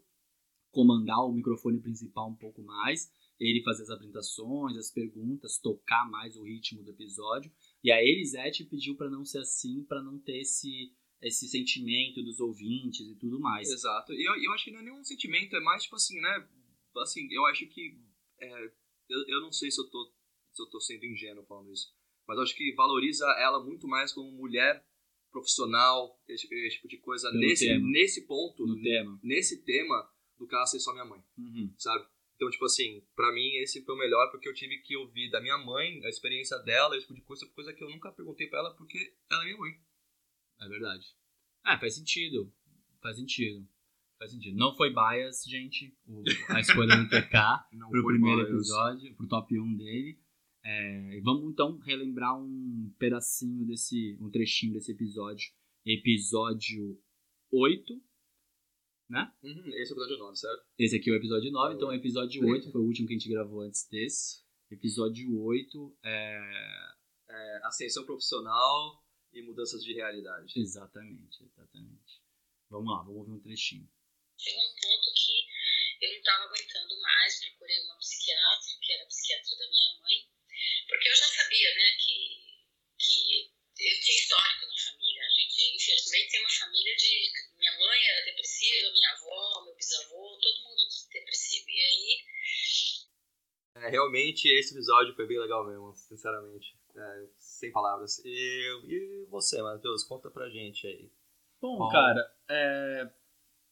[0.72, 6.36] comandar o microfone principal um pouco mais, ele fazer as apresentações, as perguntas, tocar mais
[6.38, 7.52] o ritmo do episódio.
[7.84, 12.40] E a Elisete pediu para não ser assim, para não ter esse esse sentimento dos
[12.40, 13.70] ouvintes e tudo mais.
[13.70, 14.12] Exato.
[14.14, 16.50] E eu, eu acho que não é nenhum sentimento, é mais tipo assim, né?
[16.98, 18.00] Assim, eu acho que.
[18.40, 18.66] É,
[19.10, 20.12] eu, eu não sei se eu, tô,
[20.52, 21.94] se eu tô sendo ingênuo falando isso,
[22.28, 24.84] mas eu acho que valoriza ela muito mais como mulher
[25.32, 29.20] profissional, esse, esse tipo de coisa, nesse, nesse ponto, no tema.
[29.24, 30.10] nesse tema,
[30.42, 31.74] do que ela ser só minha mãe, uhum.
[31.78, 32.06] sabe?
[32.36, 35.40] Então, tipo assim, para mim esse foi o melhor porque eu tive que ouvir da
[35.40, 38.60] minha mãe a experiência dela, esse tipo de coisa, coisa que eu nunca perguntei para
[38.60, 39.72] ela porque ela é minha mãe.
[40.60, 41.06] É verdade.
[41.64, 42.52] Ah, faz sentido.
[43.00, 43.68] Faz sentido.
[44.18, 44.58] Faz sentido.
[44.58, 48.50] Não foi bias, gente, o, a escolha do TK pro primeiro bias.
[48.50, 50.20] episódio, pro top 1 dele.
[50.64, 55.52] É, vamos então relembrar um pedacinho desse, um trechinho desse episódio.
[55.86, 57.00] Episódio
[57.52, 58.02] 8,
[59.12, 59.30] né?
[59.44, 60.66] Uhum, esse é o episódio 9, certo?
[60.80, 63.18] Esse aqui é o episódio 9, então o episódio 8 foi o último que a
[63.18, 64.42] gente gravou antes desse.
[64.72, 66.40] Episódio 8 é...
[67.30, 70.54] é ascensão profissional e mudanças de realidade.
[70.58, 72.24] Exatamente, exatamente.
[72.70, 73.88] Vamos lá, vamos ouvir um trechinho.
[74.40, 79.08] Chegou um ponto que eu não estava aguentando mais, procurei uma psiquiatra, que era a
[79.08, 80.30] psiquiatra da minha mãe,
[80.88, 82.16] porque eu já sabia, né, que,
[82.98, 85.22] que eu tinha histórico na família.
[85.22, 90.40] A gente, infelizmente, tem uma família de minha mãe era depressiva, minha avó, meu bisavô,
[90.42, 91.70] todo mundo depressivo.
[91.70, 92.26] E aí.
[93.78, 96.76] É, realmente esse episódio foi bem legal mesmo, sinceramente.
[96.96, 98.20] É, sem palavras.
[98.26, 101.12] E, e você, Matheus, conta pra gente aí.
[101.62, 101.90] Bom, Bom.
[101.90, 103.12] cara, é,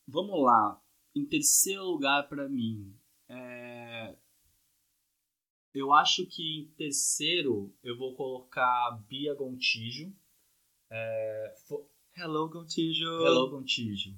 [0.08, 0.82] vamos lá.
[1.16, 2.96] Em terceiro lugar para mim,
[3.28, 4.16] é,
[5.74, 10.14] eu acho que em terceiro eu vou colocar Bia Gontijo.
[10.92, 11.56] É,
[12.16, 13.06] Hello, Gontijo.
[13.06, 14.14] Hello, Gontijo.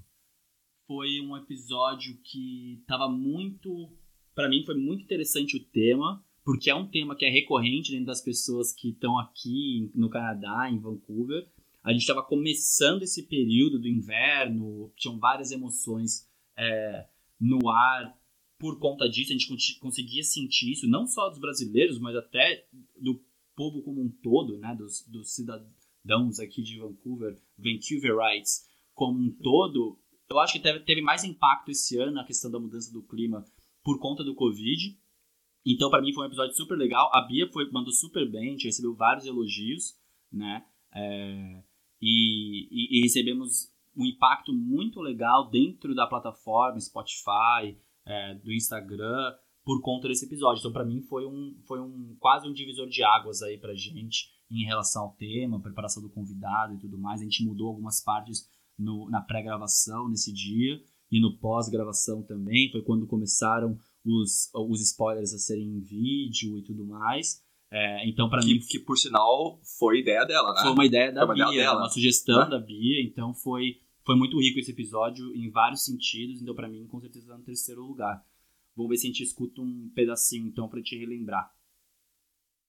[0.88, 3.96] Foi um episódio que tava muito.
[4.34, 8.08] Para mim foi muito interessante o tema, porque é um tema que é recorrente dentro
[8.08, 11.48] das pessoas que estão aqui no Canadá, em Vancouver.
[11.84, 17.08] A gente estava começando esse período do inverno, tinham várias emoções é,
[17.40, 18.18] no ar.
[18.58, 22.68] Por conta disso, a gente conseguia sentir isso, não só dos brasileiros, mas até
[23.00, 23.24] do
[23.56, 30.00] povo como um todo, né, dos, dos cidadãos aqui de Vancouver, Vancouverites, como um todo,
[30.30, 33.44] eu acho que teve, teve mais impacto esse ano na questão da mudança do clima
[33.84, 34.98] por conta do Covid.
[35.66, 37.10] Então, para mim, foi um episódio super legal.
[37.14, 39.96] A Bia foi, mandou super bem, a gente recebeu vários elogios,
[40.32, 40.66] né?
[40.94, 41.64] É,
[42.02, 49.34] e, e, e, recebemos um impacto muito legal dentro da plataforma Spotify, é, do Instagram,
[49.64, 50.60] por conta desse episódio.
[50.60, 54.30] Então, para mim, foi um, foi um quase um divisor de águas aí pra gente
[54.50, 57.22] em relação ao tema, preparação do convidado e tudo mais.
[57.22, 60.82] A gente mudou algumas partes no, na pré-gravação nesse dia
[61.12, 62.72] e no pós-gravação também.
[62.72, 67.44] Foi quando começaram os, os spoilers a serem em vídeo e tudo mais.
[67.70, 70.62] É, então, para mim, que, por sinal, foi ideia dela, né?
[70.62, 71.82] foi uma ideia da Foi uma Bia, ideia dela.
[71.84, 72.50] uma sugestão Né?
[72.50, 76.86] da Bia, então foi, foi muito rico esse episódio em vários sentidos, então para mim
[76.88, 78.26] com certeza tá no terceiro lugar.
[78.76, 81.50] Vamos ver se a gente escuta um pedacinho então pra te relembrar.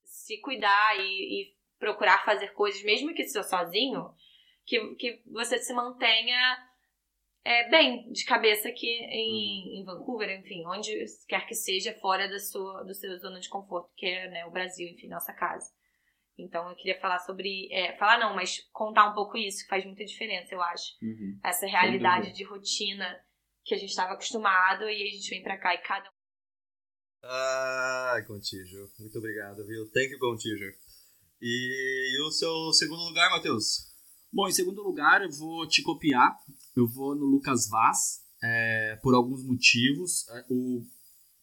[0.04, 1.02] se cuidar e,
[1.42, 4.08] e procurar fazer coisas, mesmo que seja sozinho,
[4.64, 6.56] que, que você se mantenha
[7.44, 10.92] é, bem de cabeça aqui em, em Vancouver, enfim, onde
[11.28, 14.50] quer que seja, fora da sua, do seu zona de conforto, que é né, o
[14.50, 15.70] Brasil, enfim, nossa casa.
[16.38, 17.68] Então eu queria falar sobre.
[17.72, 20.94] é, falar não, mas contar um pouco isso, que faz muita diferença, eu acho.
[21.44, 23.20] Essa realidade de rotina
[23.64, 26.12] que a gente estava acostumado e a gente vem pra cá e cada um.
[27.24, 28.90] Ah, Contígio.
[28.98, 29.88] Muito obrigado, viu?
[29.92, 30.72] Thank you, Contígio.
[31.40, 33.91] E, e o seu segundo lugar, Matheus?
[34.34, 36.34] Bom, em segundo lugar, eu vou te copiar.
[36.74, 40.26] Eu vou no Lucas Vaz, é, por alguns motivos.
[40.30, 40.82] É, o,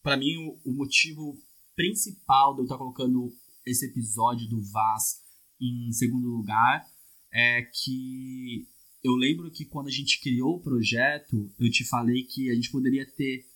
[0.02, 1.38] para mim, o, o motivo
[1.76, 3.32] principal de eu estar colocando
[3.64, 5.20] esse episódio do Vaz
[5.60, 6.84] em segundo lugar
[7.32, 8.66] é que
[9.04, 12.72] eu lembro que quando a gente criou o projeto, eu te falei que a gente
[12.72, 13.46] poderia ter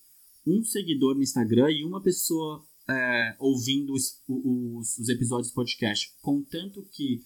[0.46, 6.14] um seguidor no Instagram e uma pessoa é, ouvindo os, os, os episódios do podcast.
[6.22, 7.20] Contanto que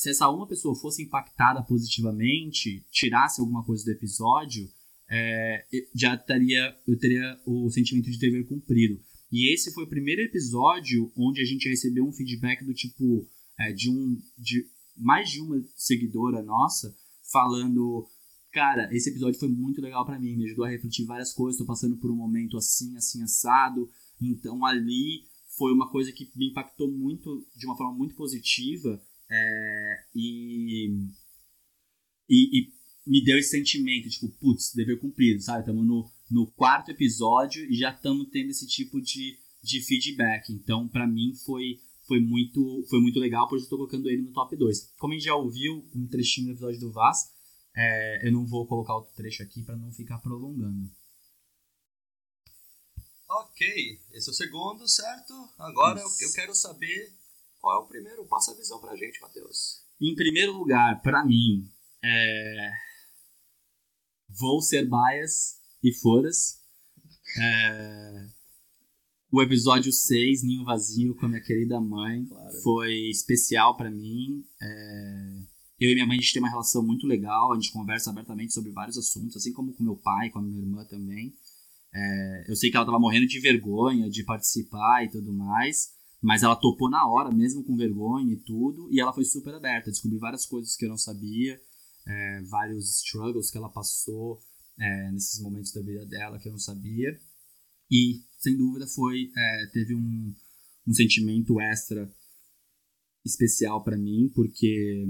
[0.00, 4.66] se essa uma pessoa fosse impactada positivamente, tirasse alguma coisa do episódio,
[5.10, 8.98] é, já teria, eu teria o sentimento de dever cumprido.
[9.30, 13.72] E esse foi o primeiro episódio onde a gente recebeu um feedback do tipo é,
[13.74, 16.96] de um de mais de uma seguidora nossa
[17.30, 18.08] falando
[18.50, 21.66] cara, esse episódio foi muito legal para mim, me ajudou a refletir várias coisas, tô
[21.66, 23.88] passando por um momento assim, assim assado.
[24.18, 25.24] Então ali
[25.58, 28.98] foi uma coisa que me impactou muito de uma forma muito positiva
[29.30, 30.88] é, e,
[32.28, 32.72] e, e,
[33.06, 35.60] me deu esse sentimento, tipo, putz, dever cumprido, sabe?
[35.60, 40.52] Estamos no, no quarto episódio e já estamos tendo esse tipo de, de feedback.
[40.52, 44.32] Então, para mim, foi, foi, muito, foi muito legal, por isso estou colocando ele no
[44.32, 44.94] top 2.
[44.98, 47.32] Como a gente já ouviu um trechinho do episódio do Vaz,
[47.74, 50.90] é, eu não vou colocar outro trecho aqui para não ficar prolongando.
[53.28, 55.32] Ok, esse é o segundo, certo?
[55.56, 57.12] Agora eu, eu quero saber
[57.60, 58.24] qual é o primeiro.
[58.26, 59.84] Passa a visão pra gente, Matheus.
[60.00, 61.70] Em primeiro lugar, para mim,
[62.02, 62.70] é...
[64.28, 66.58] vou ser bias e foras.
[67.38, 68.26] É...
[69.32, 72.62] O episódio 6, Ninho Vazio, com a minha querida mãe, Claro.
[72.62, 74.44] foi especial para mim.
[74.60, 75.42] É...
[75.78, 78.52] Eu e minha mãe, a gente tem uma relação muito legal, a gente conversa abertamente
[78.52, 81.32] sobre vários assuntos, assim como com meu pai, com a minha irmã também.
[81.94, 82.44] É...
[82.48, 85.92] Eu sei que ela tava morrendo de vergonha de participar e tudo mais,
[86.22, 89.90] mas ela topou na hora, mesmo com vergonha e tudo, e ela foi super aberta,
[89.90, 91.58] descobri várias coisas que eu não sabia,
[92.06, 94.40] é, vários struggles que ela passou
[94.78, 97.18] é, nesses momentos da vida dela que eu não sabia,
[97.90, 100.34] e sem dúvida foi é, teve um,
[100.86, 102.10] um sentimento extra
[103.24, 105.06] especial para mim, porque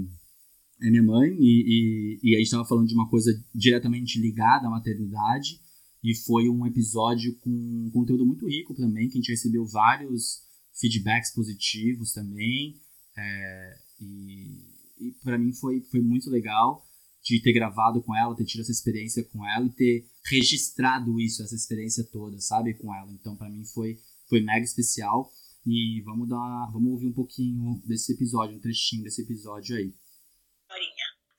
[0.81, 4.67] é minha mãe e, e, e a gente estava falando de uma coisa diretamente ligada
[4.67, 5.59] à maternidade,
[6.03, 10.41] e foi um episódio com conteúdo muito rico também, que a gente recebeu vários
[10.79, 12.81] feedbacks positivos também.
[13.17, 16.87] É, e e para mim foi, foi muito legal
[17.23, 21.41] de ter gravado com ela, ter tido essa experiência com ela e ter registrado isso,
[21.43, 23.11] essa experiência toda, sabe, com ela.
[23.11, 23.97] Então para mim foi,
[24.29, 25.31] foi mega especial.
[25.65, 29.93] E vamos dar, vamos ouvir um pouquinho desse episódio, um trechinho desse episódio aí.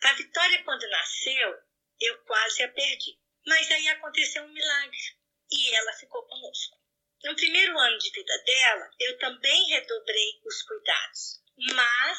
[0.05, 1.55] A Vitória, quando nasceu,
[2.01, 3.19] eu quase a perdi.
[3.47, 4.99] Mas aí aconteceu um milagre
[5.51, 6.82] e ela ficou conosco.
[7.25, 11.43] No primeiro ano de vida dela, eu também redobrei os cuidados,
[11.75, 12.19] mas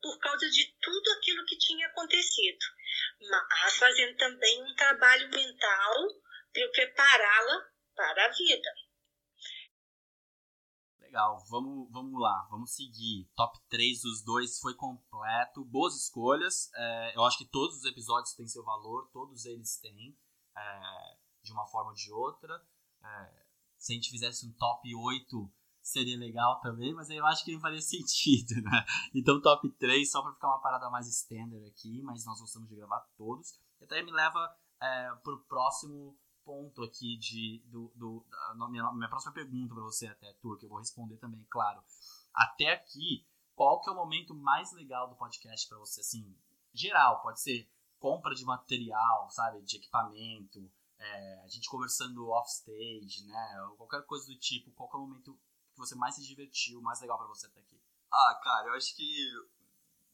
[0.00, 2.64] por causa de tudo aquilo que tinha acontecido,
[3.20, 5.94] mas fazendo também um trabalho mental
[6.52, 8.70] para eu prepará-la para a vida.
[10.98, 13.28] Legal, vamos, vamos lá, vamos seguir.
[13.34, 16.70] Top 3 dos dois foi completo, boas escolhas.
[16.74, 20.16] É, eu acho que todos os episódios têm seu valor, todos eles têm,
[20.56, 22.54] é, de uma forma ou de outra.
[23.02, 23.43] É,
[23.84, 27.60] se a gente fizesse um top 8, seria legal também, mas eu acho que não
[27.60, 28.82] faria sentido, né?
[29.14, 32.76] Então, top 3, só pra ficar uma parada mais standard aqui, mas nós gostamos de
[32.76, 33.60] gravar todos.
[33.78, 38.26] E até me leva é, pro próximo ponto aqui de, do, do,
[38.58, 41.82] da minha, minha próxima pergunta para você até, Tur, que eu vou responder também, claro.
[42.34, 46.34] Até aqui, qual que é o momento mais legal do podcast para você, assim,
[46.72, 53.62] geral, pode ser compra de material, sabe, de equipamento, é, a gente conversando off-stage, né,
[53.68, 55.38] ou qualquer coisa do tipo, qual que é o momento
[55.72, 57.80] que você mais se divertiu, mais legal para você até aqui?
[58.12, 59.28] Ah, cara, eu acho que.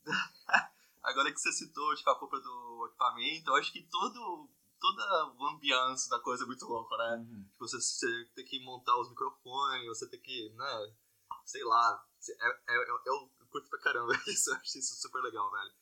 [1.03, 5.47] Agora que você citou tipo, a compra do equipamento, eu acho que todo, toda o
[5.47, 7.17] ambiance da coisa é muito louco, né?
[7.17, 7.49] Uhum.
[7.59, 10.95] Você, você tem que montar os microfones, você tem que, né?
[11.45, 15.51] Sei lá, É, é, eu, eu curto pra caramba isso, eu acho isso super legal,
[15.51, 15.73] velho.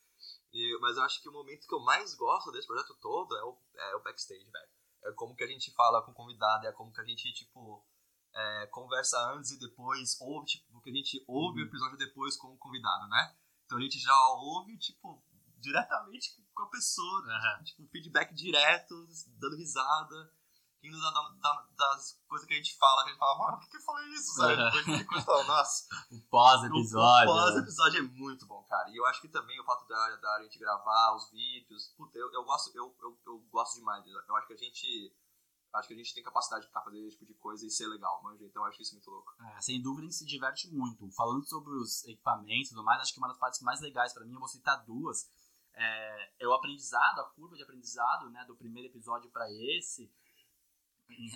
[0.52, 3.44] E, mas eu acho que o momento que eu mais gosto desse projeto todo é
[3.44, 4.77] o, é o backstage, velho.
[5.04, 7.84] É como que a gente fala com o convidado, é como que a gente, tipo,
[8.34, 12.48] é, conversa antes e depois, ouve, tipo, porque a gente ouve o episódio depois com
[12.48, 13.36] o convidado, né?
[13.64, 15.22] Então a gente já ouve, tipo,
[15.58, 17.64] diretamente com a pessoa, Aham.
[17.64, 18.94] tipo, feedback direto,
[19.38, 20.32] dando risada,
[20.82, 23.64] rindo da, da- das coisas que a gente fala, que a gente fala, mano, por
[23.64, 24.56] que que eu falei isso, sabe?
[24.84, 27.34] Gente fala, Nossa, O o pós-episódio.
[27.34, 27.40] né?
[27.40, 28.88] pós-episódio é muito bom, cara.
[28.90, 32.32] E eu acho que também o fato da, da gente gravar os vídeos, puta, eu,
[32.32, 34.04] eu gosto, eu, eu, eu gosto demais.
[34.06, 35.14] Eu acho que a gente.
[35.74, 38.22] Acho que a gente tem capacidade pra fazer esse tipo de coisa e ser legal,
[38.22, 38.42] manja.
[38.42, 39.30] Então eu acho isso muito louco.
[39.54, 41.10] É, sem dúvida a gente se diverte muito.
[41.12, 44.24] Falando sobre os equipamentos e tudo mais, acho que uma das partes mais legais pra
[44.24, 45.28] mim, eu vou citar duas,
[45.74, 49.44] é, é o aprendizado, a curva de aprendizado, né, do primeiro episódio pra
[49.76, 50.10] esse,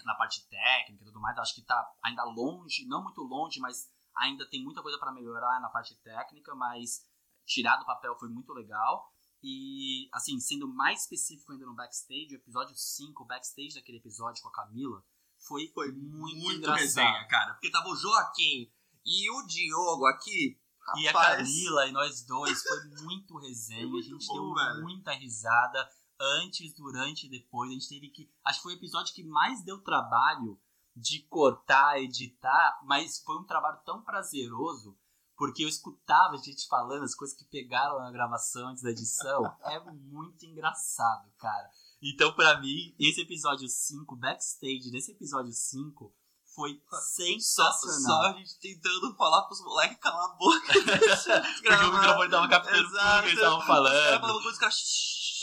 [0.04, 3.88] na parte técnica e tudo mais, acho que tá ainda longe, não muito longe, mas
[4.16, 7.02] ainda tem muita coisa pra melhorar na parte técnica, mas
[7.46, 9.10] tirar do papel foi muito legal.
[9.42, 14.40] E, assim, sendo mais específico ainda no backstage, o episódio 5, o backstage daquele episódio
[14.42, 15.02] com a Camila,
[15.46, 17.26] foi, Foi muito, engraçado.
[17.28, 17.54] cara.
[17.54, 18.70] Porque tava o Joaquim
[19.04, 20.56] e o Diogo aqui.
[20.96, 23.80] E a rapaz, Camila e nós dois foi muito resenha.
[23.82, 24.82] Foi muito a gente bom, deu velho.
[24.82, 25.88] muita risada
[26.22, 27.70] antes, durante e depois.
[27.70, 28.30] A gente teve que.
[28.44, 30.58] Acho que foi o episódio que mais deu trabalho
[30.94, 34.96] de cortar, editar, mas foi um trabalho tão prazeroso.
[35.36, 39.42] Porque eu escutava a gente falando as coisas que pegaram na gravação antes da edição.
[39.64, 41.68] É muito engraçado, cara.
[42.00, 46.14] Então, pra mim, esse episódio 5, backstage desse episódio 5,
[46.54, 46.80] foi
[47.16, 48.00] sensacional.
[48.00, 50.66] só a gente tentando falar pros moleques calar a boca.
[51.62, 54.20] Porque o microfone tava captando tudo que eles estavam Os caras falando.
[54.20, 54.72] falavam coisa que era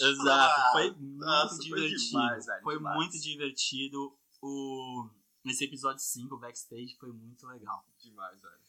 [0.02, 2.10] Exato, foi muito Nossa, foi divertido.
[2.10, 2.96] demais, velho, foi demais.
[2.96, 4.18] muito divertido.
[4.42, 5.10] O...
[5.46, 7.86] Esse episódio 5, o backstage, foi muito legal.
[7.98, 8.60] Demais, velho.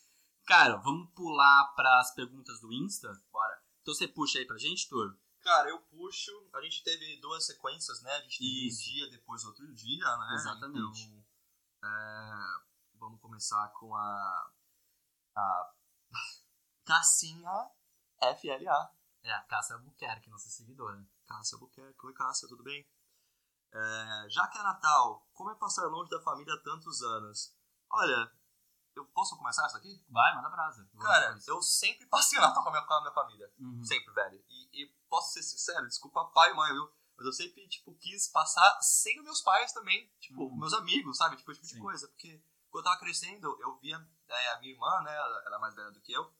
[0.46, 3.08] Cara, vamos pular pras perguntas do Insta?
[3.32, 3.62] Bora.
[3.82, 5.16] Então você puxa aí pra gente, Tur?
[5.42, 6.32] Cara, eu puxo.
[6.54, 8.12] A gente teve duas sequências, né?
[8.12, 8.80] A gente teve Isso.
[8.80, 10.34] um dia, depois outro dia, né?
[10.34, 11.04] Exatamente.
[11.04, 11.24] Então,
[11.84, 12.42] é,
[12.94, 14.52] vamos começar com a.
[15.36, 15.72] A.
[16.84, 17.70] Cassinha
[18.20, 18.92] FLA.
[19.22, 21.06] É, a Cássia Albuquerque, nossa seguidora.
[21.30, 22.06] Cássia Albuquerque.
[22.06, 22.84] Oi, Cássia, tudo bem?
[23.72, 27.54] É, já que é Natal, como é passar longe da família há tantos anos?
[27.92, 28.32] Olha,
[28.96, 30.04] eu posso começar essa aqui?
[30.08, 30.90] Vai, manda brasa.
[31.00, 33.52] Cara, eu sempre passei o Natal com a minha, com a minha família.
[33.60, 33.84] Uhum.
[33.84, 34.44] Sempre, velho.
[34.48, 36.92] E, e posso ser sincero, desculpa pai e mãe, viu?
[37.16, 40.12] Mas eu sempre, tipo, quis passar sem os meus pais também.
[40.18, 40.58] Tipo, Uhum.
[40.58, 41.36] meus amigos, sabe?
[41.36, 42.08] Tipo, esse tipo de coisa.
[42.08, 45.14] Porque quando eu tava crescendo, eu via é, a minha irmã, né?
[45.14, 46.34] Ela, ela é mais velha do que eu.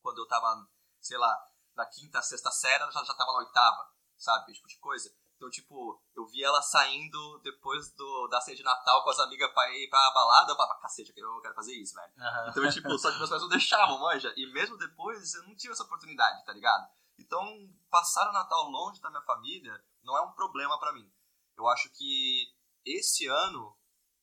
[0.00, 0.66] Quando eu tava,
[1.00, 3.93] sei lá, na quinta, sexta série, ela já, já tava na oitava,
[4.24, 4.50] sabe?
[4.50, 5.14] Esse tipo de coisa.
[5.36, 9.52] Então, tipo, eu via ela saindo depois do, da ceia de Natal com as amigas
[9.52, 10.52] pra ir pra balada.
[10.52, 12.12] Eu falava, cacete, eu quero- fazer isso, velho.
[12.18, 12.48] Aham.
[12.50, 14.32] Então, tipo, só que meus pais não deixavam, manja.
[14.36, 16.88] E mesmo depois eu não tive essa oportunidade, tá ligado?
[17.18, 17.44] Então,
[17.90, 21.12] passar o Natal longe da minha família não é um problema pra mim.
[21.56, 22.46] Eu acho que
[22.84, 23.76] esse ano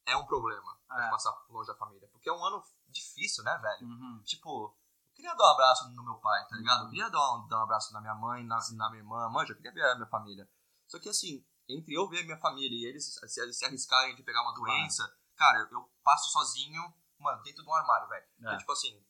[0.05, 1.09] é um problema É.
[1.09, 2.07] passar longe da família.
[2.11, 3.87] Porque é um ano difícil, né, velho?
[3.87, 4.21] Uhum.
[4.25, 4.75] Tipo,
[5.21, 6.83] queria dar um abraço no meu pai, tá ligado?
[6.85, 9.53] Eu queria dar um, dar um abraço na minha mãe, na, na minha irmã, manja,
[9.53, 10.49] eu queria ver a minha família.
[10.87, 14.23] Só que assim, entre eu ver a minha família e eles se, se arriscarem de
[14.23, 14.71] pegar uma Claro.
[14.71, 15.03] doença,
[15.37, 16.81] cara, eu passo sozinho,
[17.19, 18.23] mano, dentro de um armário, velho.
[18.25, 18.29] É.
[18.39, 19.05] Então, tipo assim,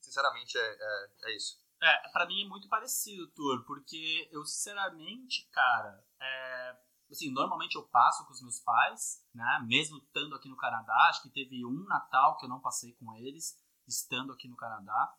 [0.00, 1.60] sinceramente, é, é, é isso.
[1.82, 6.76] É, pra mim é muito parecido, Tur, porque eu, sinceramente, cara, é,
[7.10, 11.22] assim, normalmente eu passo com os meus pais, né, mesmo estando aqui no Canadá, acho
[11.22, 15.14] que teve um Natal que eu não passei com eles, estando aqui no Canadá,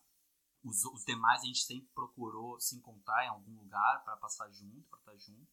[0.64, 4.88] os, os demais a gente sempre procurou se encontrar em algum lugar para passar junto,
[4.88, 5.48] para estar junto,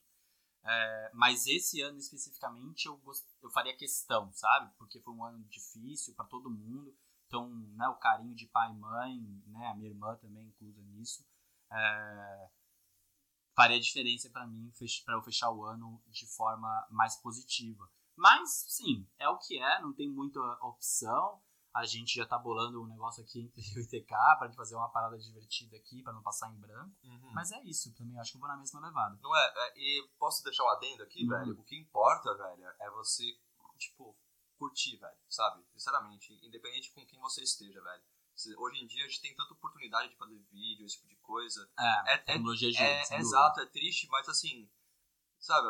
[0.63, 3.25] É, mas esse ano especificamente eu, gost...
[3.41, 6.93] eu faria questão, sabe, porque foi um ano difícil para todo mundo,
[7.27, 11.25] então, né, o carinho de pai e mãe, né, a minha irmã também inclusa nisso,
[11.71, 12.49] é,
[13.55, 14.71] faria diferença para mim
[15.05, 17.89] para eu fechar o ano de forma mais positiva.
[18.15, 21.41] Mas, sim, é o que é, não tem muita opção.
[21.73, 24.07] A gente já tá bolando um negócio aqui entre eu e TK
[24.37, 26.91] pra gente fazer uma parada divertida aqui, pra não passar em branco.
[27.33, 29.17] Mas é isso, também acho que eu vou na mesma levada.
[29.21, 31.29] Não é, é, e posso deixar um adendo aqui, Uhum.
[31.29, 31.59] velho?
[31.59, 33.23] O que importa, velho, é você,
[33.77, 34.17] tipo,
[34.57, 35.63] curtir, velho, sabe?
[35.73, 38.03] Sinceramente, independente com quem você esteja, velho.
[38.57, 41.69] Hoje em dia a gente tem tanta oportunidade de fazer vídeo, esse tipo de coisa.
[41.77, 43.19] É, É, é, tecnologia ajuda, é, é dúvida.
[43.19, 44.69] exato, é triste, mas assim,
[45.39, 45.67] sabe,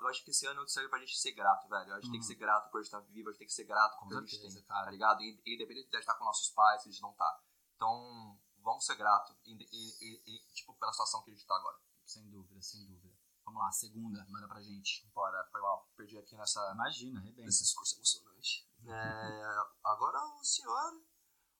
[0.00, 1.92] eu acho que esse ano serve pra gente ser grato, velho.
[1.94, 2.28] A gente tem que Uhum.
[2.28, 4.40] ser grato por estar vivo, a gente tem que ser grato Com por a gente
[4.40, 4.84] tem, cara.
[4.86, 5.22] tá ligado?
[5.22, 7.40] E- Independente de estar com nossos pais, se a gente não tá.
[7.74, 11.78] Então, vamos ser grato, e- e- e, tipo, pela situação que a gente tá agora.
[12.04, 13.14] Sem dúvida, sem dúvida.
[13.44, 15.06] Vamos lá, segunda, manda pra gente.
[15.14, 17.42] Bora, foi mal, perdi aqui nessa, Imagina, arrebenta.
[17.46, 18.68] nesse discurso emocionante.
[18.88, 21.00] É, agora o senhor,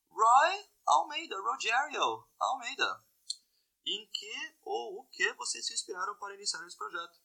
[0.09, 3.03] Roy Almeida, Rogério Almeida.
[3.85, 7.19] Em que ou o que vocês se inspiraram para iniciar esse projeto?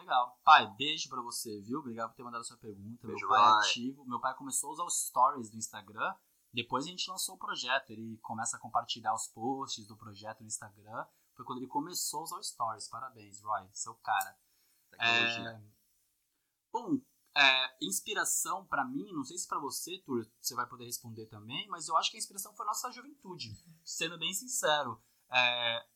[0.00, 0.40] Legal.
[0.44, 1.78] Pai, beijo pra você, viu?
[1.80, 3.06] Obrigado por ter mandado a sua pergunta.
[3.06, 3.68] Beijo, Meu pai é Rai.
[3.68, 4.04] ativo.
[4.06, 6.14] Meu pai começou a usar os stories do Instagram.
[6.52, 7.90] Depois a gente lançou o projeto.
[7.90, 11.06] Ele começa a compartilhar os posts do projeto no Instagram.
[11.34, 12.88] Foi quando ele começou a usar os stories.
[12.88, 13.68] Parabéns, Roy.
[13.72, 14.36] Seu cara.
[14.90, 15.50] Tecnologia.
[15.50, 15.80] É,
[16.72, 17.00] Bom,
[17.36, 21.68] é, inspiração pra mim, não sei se pra você, Tur, você vai poder responder também,
[21.68, 25.02] mas eu acho que a inspiração foi a nossa juventude, sendo bem sincero.
[25.32, 25.86] É,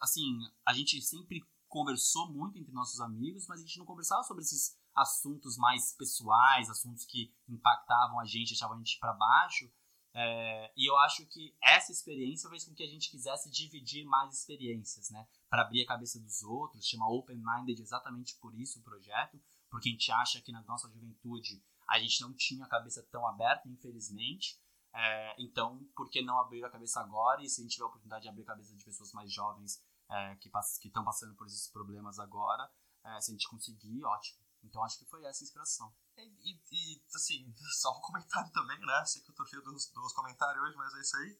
[0.00, 1.42] assim, a gente sempre
[1.72, 6.68] conversou muito entre nossos amigos, mas a gente não conversava sobre esses assuntos mais pessoais,
[6.68, 9.72] assuntos que impactavam a gente, achavam a gente pra baixo.
[10.14, 14.34] É, e eu acho que essa experiência fez com que a gente quisesse dividir mais
[14.34, 15.26] experiências, né?
[15.48, 19.88] Para abrir a cabeça dos outros, chama Open Minded exatamente por isso o projeto, porque
[19.88, 23.66] a gente acha que na nossa juventude a gente não tinha a cabeça tão aberta,
[23.66, 24.60] infelizmente.
[24.94, 27.42] É, então, por que não abrir a cabeça agora?
[27.42, 29.82] E se a gente tiver a oportunidade de abrir a cabeça de pessoas mais jovens
[30.12, 30.50] é, que
[30.88, 32.70] estão passando por esses problemas agora,
[33.04, 34.42] é, se a gente conseguir, ótimo.
[34.62, 35.92] Então, acho que foi essa a inspiração.
[36.16, 39.04] E, e- e, assim, só um comentário também, né?
[39.04, 41.38] Sei que eu tô cheio dos, dos comentários hoje, mas é isso aí.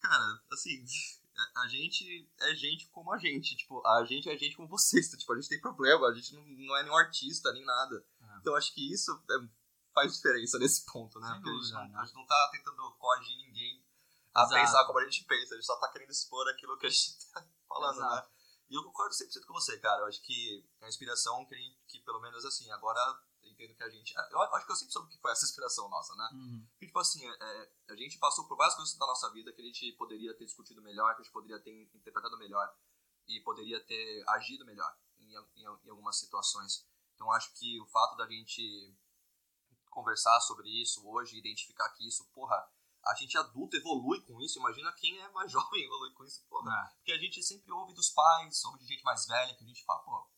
[0.00, 0.84] Cara, assim,
[1.56, 3.56] a, gente é gente como a gente.
[3.56, 5.10] Tipo, a gente é gente como vocês.
[5.10, 8.04] Tipo, a gente tem problema, a gente não, não é nenhum artista, nem nada.
[8.20, 8.36] É.
[8.38, 9.34] Então acho que isso é,
[9.94, 11.28] faz diferença nesse ponto, né?
[11.28, 11.98] Sem Porque a gente, dúvida, não, né?
[11.98, 13.84] a gente não tá tentando coagir ninguém
[14.34, 14.54] a Exato.
[14.60, 17.30] pensar como a gente pensa, a gente só tá querendo expor aquilo que a gente
[17.30, 17.46] tá
[17.76, 18.06] falando, né?
[18.06, 18.30] Exato.
[18.68, 20.00] E eu concordo 100% com você, cara.
[20.02, 23.00] Eu acho que a inspiração que, a gente- que pelo menos assim, agora
[23.44, 24.12] entendo que a gente.
[24.30, 26.28] Eu acho que eu sempre soube que foi essa inspiração nossa, né?
[26.32, 26.66] Uhum.
[26.72, 29.64] Porque, tipo assim, é, a gente passou por várias coisas da nossa vida que a
[29.64, 32.68] gente poderia ter discutido melhor, que a gente poderia ter interpretado melhor
[33.28, 36.84] e poderia ter agido melhor em, em- em algumas situações.
[37.14, 38.94] Então, acho que o fato da gente
[39.90, 42.68] conversar sobre isso hoje, identificar que isso, porra,
[43.06, 44.58] a gente adulto evolui com isso.
[44.58, 46.70] Imagina quem é mais jovem evolui com isso, porra.
[46.72, 46.94] É.
[46.96, 49.84] Porque a gente sempre ouve dos pais, ouve de gente mais velha, que a gente
[49.84, 50.28] fala, pô.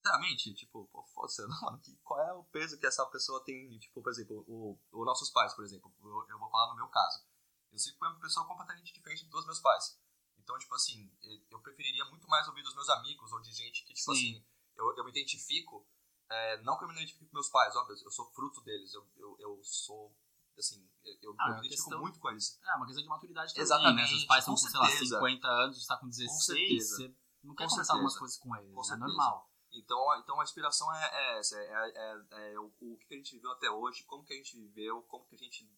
[0.00, 1.42] Sinceramente, tipo, pô, foda-se,
[2.04, 5.54] qual é o peso que essa pessoa tem, tipo, por exemplo, o- os nossos pais,
[5.54, 7.26] por exemplo, eu, eu vou falar no meu caso.
[7.70, 10.00] Eu sempre fui uma pessoa completamente diferente dos meus pais.
[10.38, 13.84] Então, tipo assim, eu- eu preferiria muito mais ouvir dos meus amigos ou de gente
[13.84, 14.36] que, tipo Sim.
[14.36, 15.86] assim, eu, eu me identifico,
[16.30, 19.06] é, não que eu me identifique com meus pais, óbvio, eu sou fruto deles, eu,
[19.16, 20.16] eu, eu sou,
[20.58, 22.60] assim, eu, eu Ah, me é identifico questão- muito com eles.
[22.64, 24.06] É, uma questão de maturidade também, Exatamente, né?
[24.08, 25.14] Seus pais estão com com, sei lá, certeza.
[25.16, 26.96] 50 anos, está com 16, certeza.
[26.96, 29.06] você não quer Com conversar algumas coisas com eles, Com é certeza.
[29.06, 29.50] normal.
[29.70, 33.16] Então, a- então a inspiração é, é essa, é, é- é o, o que a
[33.16, 35.70] gente viveu até hoje, como que a gente viveu, como que a gente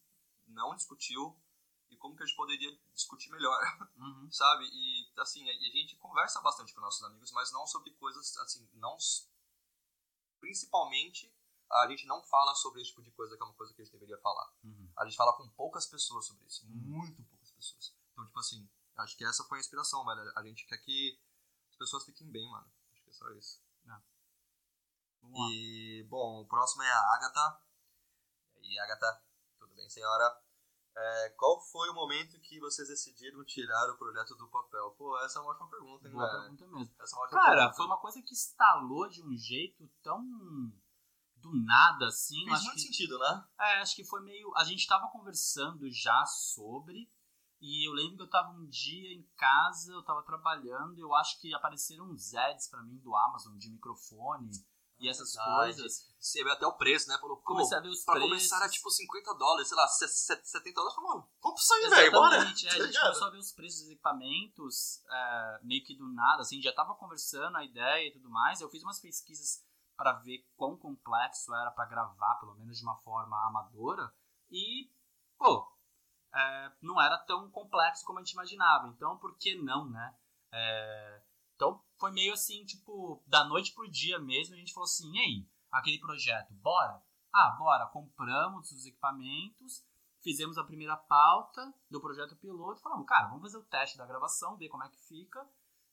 [0.47, 1.37] não discutiu
[1.89, 3.59] e como que a gente poderia discutir melhor,
[3.97, 4.29] Uhum.
[4.31, 4.63] sabe?
[4.65, 8.67] E assim, a, a gente conversa bastante com nossos amigos, mas não sobre coisas assim,
[8.75, 8.97] não
[10.39, 11.33] principalmente
[11.71, 13.85] a gente não fala sobre esse tipo de coisa que é uma coisa que a
[13.85, 14.51] gente deveria falar.
[14.63, 14.91] Uhum.
[14.97, 17.95] A gente fala com poucas pessoas sobre isso, muito poucas pessoas.
[18.11, 20.31] Então, tipo assim, acho que essa foi a inspiração, velho.
[20.35, 21.19] A gente quer que
[21.69, 22.69] as pessoas fiquem bem, mano.
[22.91, 23.61] Acho que é só isso.
[25.21, 25.47] Vamos lá.
[25.51, 27.61] E, bom, o próximo é a Agatha.
[28.61, 29.23] E aí, Agatha,
[29.59, 30.41] tudo bem, senhora?
[30.93, 34.91] É, qual foi o momento que vocês decidiram tirar o projeto do papel?
[34.97, 36.93] Pô, essa é uma ótima pergunta, hein, Boa pergunta mesmo.
[36.99, 37.73] É Cara, pergunta.
[37.77, 40.21] foi uma coisa que instalou de um jeito tão
[41.41, 42.43] do nada, assim.
[42.45, 43.45] Fez acho muito que, sentido, né?
[43.59, 44.51] É, acho que foi meio.
[44.55, 47.11] A gente tava conversando já sobre.
[47.59, 51.13] E eu lembro que eu tava um dia em casa, eu tava trabalhando, e eu
[51.13, 54.49] acho que apareceram uns ads pra mim do Amazon de microfone
[54.99, 55.75] e essas Verdade.
[55.75, 56.07] coisas.
[56.19, 57.17] Você vê até o preço, né?
[57.19, 58.29] Falou, pô, Comecei a ver os pra preços.
[58.31, 60.95] começar era tipo 50 dólares, sei lá, se- se- 70 dólares.
[60.95, 62.35] Falei, mano, isso aí, velho, bora!
[62.37, 65.95] Exatamente, é, a Tá gente começou a ver os preços dos equipamentos é, meio que
[65.95, 68.59] do nada, assim, já tava conversando a ideia e tudo mais.
[68.59, 69.63] Eu fiz umas pesquisas
[69.95, 74.13] para ver quão complexo era para gravar, pelo menos de uma forma amadora,
[74.49, 74.91] e,
[75.37, 75.71] pô,
[76.33, 78.87] é, não era tão complexo como a gente imaginava.
[78.87, 80.15] Então, por que não, né?
[80.51, 81.23] É,
[81.55, 85.47] então, foi meio assim, tipo, da noite pro dia mesmo, a gente falou assim, aí,
[85.71, 87.01] aquele projeto, bora?
[87.33, 89.85] Ah, bora, compramos os equipamentos,
[90.21, 94.57] fizemos a primeira pauta do projeto piloto falamos, cara, vamos fazer o teste da gravação,
[94.57, 95.47] ver como é que fica,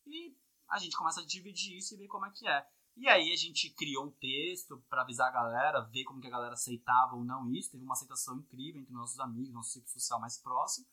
[0.07, 0.37] e
[0.69, 2.69] a gente começa a dividir isso e ver como é que é.
[3.01, 6.31] E aí a gente criou um texto para avisar a galera, ver como que a
[6.31, 10.21] galera aceitava ou não isso, teve uma aceitação incrível entre nossos amigos, nosso ciclo social
[10.21, 10.85] mais próximo,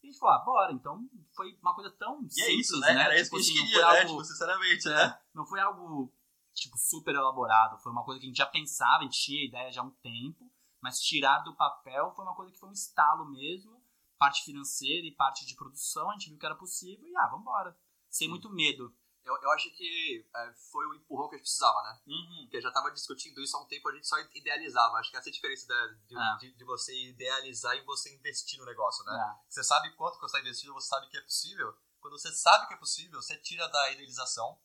[0.00, 2.78] e a gente falou, ah, bora, então foi uma coisa tão E simples, é isso,
[2.80, 2.92] né?
[2.92, 3.98] Era isso Tipo que a gente assim, queria, né?
[4.00, 5.02] algo- Tipo, sinceramente, né?
[5.02, 6.14] é, não foi algo,
[6.54, 7.78] tipo, super elaborado.
[7.82, 9.90] Foi uma coisa que a gente já pensava, a gente tinha ideia já há um
[9.90, 10.48] tempo,
[10.80, 13.82] mas tirar do papel foi uma coisa que foi um estalo mesmo.
[14.16, 17.76] Parte financeira e parte de produção, a gente viu que era possível e, ah, vambora.
[18.08, 18.94] Sem muito medo.
[19.28, 22.00] Eu, eu acho que é, foi o empurrão que a gente precisava, né?
[22.06, 22.40] Uhum.
[22.44, 24.96] Porque já tava discutindo isso há um tempo, a gente só idealizava.
[24.96, 26.36] Acho que essa é a diferença da- de, É.
[26.38, 29.12] de, de você idealizar e você investir no negócio, né?
[29.14, 29.50] É.
[29.50, 31.76] Você sabe quanto que você está investindo, você sabe que é possível.
[32.00, 34.58] Quando você sabe que é possível, você tira da idealização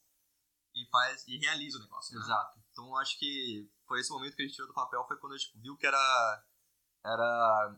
[0.75, 2.15] e faz e realiza o negócio.
[2.15, 2.21] né?
[2.23, 2.59] Exato.
[2.71, 5.37] Então acho que foi esse momento que a gente tirou do papel, foi quando a
[5.37, 6.43] gente viu que era
[7.05, 7.75] era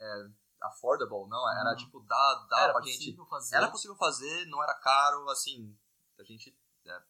[0.00, 0.24] é,
[0.62, 1.48] affordable, não?
[1.60, 1.76] Era Uhum.
[1.76, 3.56] tipo dá dá Era pra gente possível fazer.
[3.56, 5.78] era possível fazer, não era caro, assim,
[6.18, 6.56] a gente
[6.86, 7.02] é,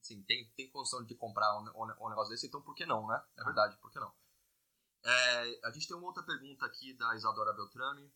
[0.00, 3.06] assim, tem, tem condição de comprar um, um- um negócio desse, então por que não,
[3.06, 3.22] né?
[3.36, 4.12] É verdade, por que não?
[5.04, 8.12] É, a gente tem uma outra pergunta aqui da Isadora Beltrame.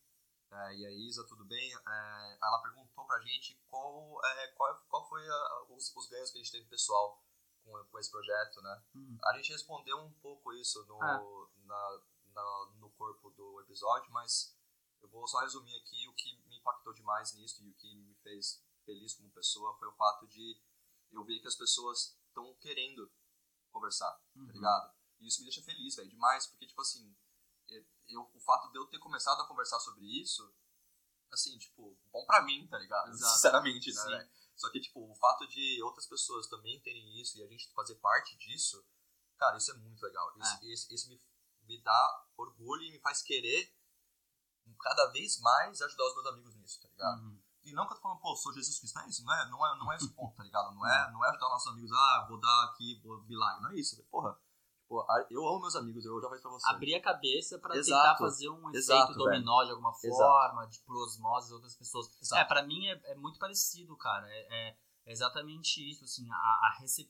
[0.51, 1.74] É, e aí, Isa, tudo bem?
[1.74, 6.39] É, ela perguntou pra gente qual, é, qual, qual foi a- os, os ganhos que
[6.39, 7.20] a gente teve pessoal
[7.64, 8.83] com, com esse projeto, né?
[8.95, 9.18] Hum.
[9.24, 11.18] A gente respondeu um pouco isso no, Ah.
[11.64, 12.01] na,
[12.33, 14.57] na- no corpo do episódio, mas
[15.03, 18.14] eu vou só resumir aqui o que me impactou demais nisso e o que me
[18.22, 20.59] fez feliz como pessoa foi o fato de
[21.12, 23.12] eu ver que as pessoas estão querendo
[23.70, 24.47] conversar, tá Uhum.
[24.47, 24.95] ligado?
[25.20, 27.14] E isso me deixa feliz, velho, demais, porque, tipo assim,
[28.09, 30.55] eu, o fato de eu ter começado a conversar sobre isso,
[31.30, 33.09] assim, tipo, bom pra mim, tá ligado?
[33.11, 33.34] Exato.
[33.34, 34.30] Sinceramente, né, Sim.
[34.57, 37.97] Só que, tipo, o fato de outras pessoas também terem isso e a gente fazer
[37.97, 38.82] parte disso,
[39.37, 40.32] cara, isso é muito legal.
[40.39, 41.22] Isso, isso, isso me,
[41.64, 43.74] me dá orgulho e me faz querer
[44.80, 47.22] cada vez mais ajudar os meus amigos nisso, tá ligado?
[47.22, 47.43] Uhum.
[47.67, 49.51] E não que eu tô falando, pô, sou Jesus Cristo, não é isso, não é,
[49.51, 50.73] não é, não é esse ponto, tá ligado?
[50.75, 53.75] Não é, não é ajudar nossos amigos, ah, vou dar aqui, vou milagre, não é
[53.75, 54.09] isso, velho.
[54.09, 54.39] porra.
[54.83, 56.71] Tipo, a- eu amo meus amigos, eu já falei pra você.
[56.71, 58.03] Abrir a cabeça pra Exato.
[58.03, 60.17] tentar fazer um efeito Exato, dominó de alguma Exato.
[60.17, 62.07] forma, de por osmose outras pessoas.
[62.23, 62.41] Exato.
[62.41, 64.25] É, pra mim é, é muito parecido, cara.
[64.31, 67.09] É, é- é exatamente isso, assim, a, a, recep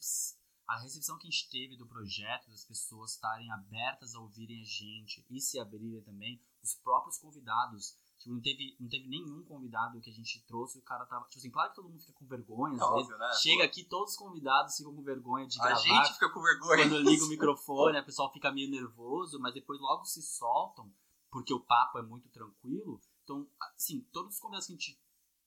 [0.69, 4.65] a recepção que a gente teve do projeto, das pessoas estarem abertas a ouvirem a
[4.65, 7.95] gente e se abrirem também, os próprios convidados.
[8.19, 11.25] Tipo, não teve, não teve nenhum convidado que a gente trouxe o cara tava.
[11.27, 13.19] Tipo assim, claro que todo mundo fica com vergonha, às É vezes.
[13.19, 13.33] né?
[13.35, 16.83] Chega aqui, todos os convidados ficam com vergonha de A gravar gente fica com vergonha.
[16.89, 20.93] quando liga o microfone, a pessoa fica meio nervoso, mas depois logo se soltam,
[21.31, 23.01] porque o papo é muito tranquilo.
[23.25, 25.01] Então, assim, todos os convidados que a gente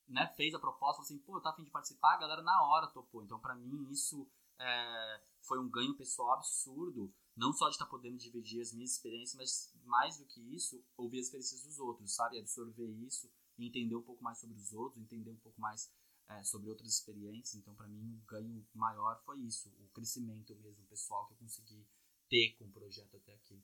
[0.07, 3.23] né, fez a proposta, assim, pô, tá afim de participar, a galera na hora topou.
[3.23, 4.27] Então, pra mim, isso
[4.59, 7.13] é, foi um ganho pessoal absurdo.
[7.35, 11.19] Não só de estar podendo dividir as minhas experiências, mas mais do que isso, ouvir
[11.19, 12.37] as experiências dos outros, sabe?
[12.37, 13.31] Absorver isso
[13.65, 15.91] entender um pouco mais sobre os outros, entender um pouco mais
[16.29, 17.55] é, sobre outras experiências.
[17.55, 21.85] Então, para mim, o ganho maior foi isso, o crescimento mesmo pessoal que eu consegui
[22.29, 23.61] ter com o projeto até aqui.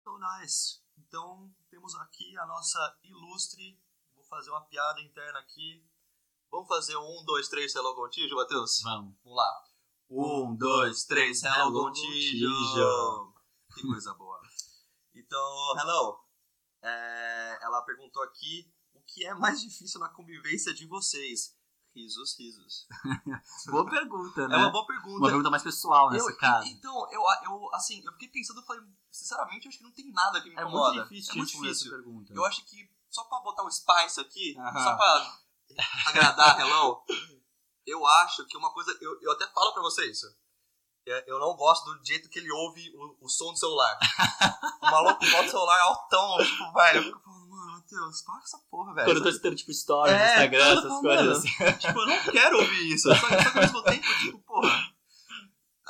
[0.00, 0.80] Então, nice.
[0.96, 3.80] Então, temos aqui a nossa ilustre.
[4.14, 5.84] Vou fazer uma piada interna aqui.
[6.52, 8.82] Vamos fazer um, dois, três, hello contigo, Matheus?
[8.82, 9.14] Vamos.
[9.24, 9.64] Vamos lá.
[10.10, 11.82] Um, dois, três, hello Hello.
[11.86, 13.34] Contigo.
[13.74, 14.38] Que coisa boa.
[15.14, 16.20] Então, hello.
[16.82, 21.56] É, ela perguntou aqui o que é mais difícil na convivência de vocês.
[21.94, 22.86] Risos, risos.
[23.70, 24.54] Boa pergunta, né?
[24.54, 25.26] É uma boa Uma pergunta.
[25.26, 26.66] pergunta mais pessoal nesse Eu- caso.
[26.68, 30.10] Então, eu, eu, assim, eu fiquei pensando, eu falei, sinceramente, eu acho que não tem
[30.10, 30.94] nada que me É incomoda.
[30.94, 31.70] muito difícil é muito difícil.
[31.88, 32.32] essa pergunta.
[32.34, 34.82] Eu acho que só pra botar um spice aqui, Aham.
[34.84, 35.38] só pra
[36.06, 37.02] agradar Hello,
[37.86, 38.96] eu acho que uma coisa.
[39.00, 40.26] Eu, eu até falo pra você isso.
[41.06, 43.98] É, Eu não gosto do jeito que ele ouve o, o som do celular.
[44.82, 46.98] o maluco bota o celular altão, tipo, velho.
[46.98, 49.06] Eu fico falando, mano, Matheus, para essa porra, velho.
[49.06, 51.36] Quando eu tô escutando, tipo, stories É, Instagram, essas tô coisas falando.
[51.72, 51.78] assim.
[51.78, 53.08] Tipo, eu não quero ouvir isso.
[53.08, 54.91] Só, só que ao mesmo tempo, tipo, porra.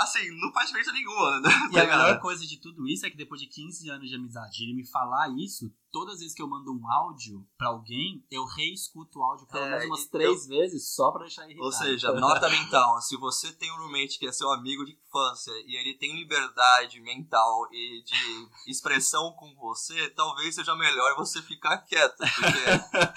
[0.03, 1.50] Assim, não faz diferença nenhuma, né?
[1.72, 4.14] E a Tá melhor coisa de tudo isso é que depois de 15 anos de
[4.16, 8.24] amizade, ele me falar isso, todas as vezes que eu mando um áudio pra alguém,
[8.30, 11.64] eu reescuto o áudio pelo É, menos umas três vezes só pra deixar irritado.
[11.66, 13.00] Ou seja, nota mental.
[13.00, 17.00] Se você tem um roommate que é seu amigo de infância e ele tem liberdade
[17.00, 22.16] mental e de expressão com você, talvez seja melhor você ficar quieto.
[22.18, 23.12] Porque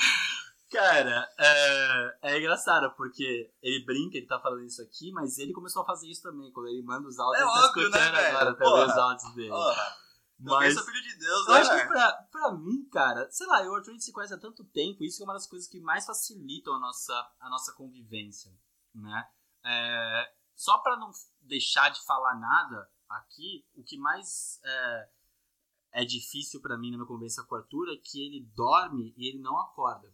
[0.71, 5.83] Cara, é, é engraçado, porque ele brinca, ele tá falando isso aqui, mas ele começou
[5.83, 6.51] a fazer isso também.
[6.51, 8.27] Quando ele manda os áudios, É ele tá óbvio, né, escutando velho?
[8.37, 8.85] agora também Porra.
[8.85, 9.51] os áudios dele.
[9.51, 9.75] ó,
[10.39, 11.59] mas filho de Deus, eu né?
[11.61, 14.11] acho que pra, pra mim, cara, sei lá, eu e o Arthur a gente se
[14.11, 17.49] conhece há tanto tempo, isso é uma das coisas que mais facilitam a nossa, a
[17.49, 18.51] nossa convivência,
[18.93, 19.27] né?
[19.63, 21.09] É, só pra não
[21.41, 25.09] deixar de falar nada aqui, o que mais é,
[26.01, 29.29] é difícil pra mim na minha convivência com o Arthur é que ele dorme e
[29.29, 30.13] ele não acorda.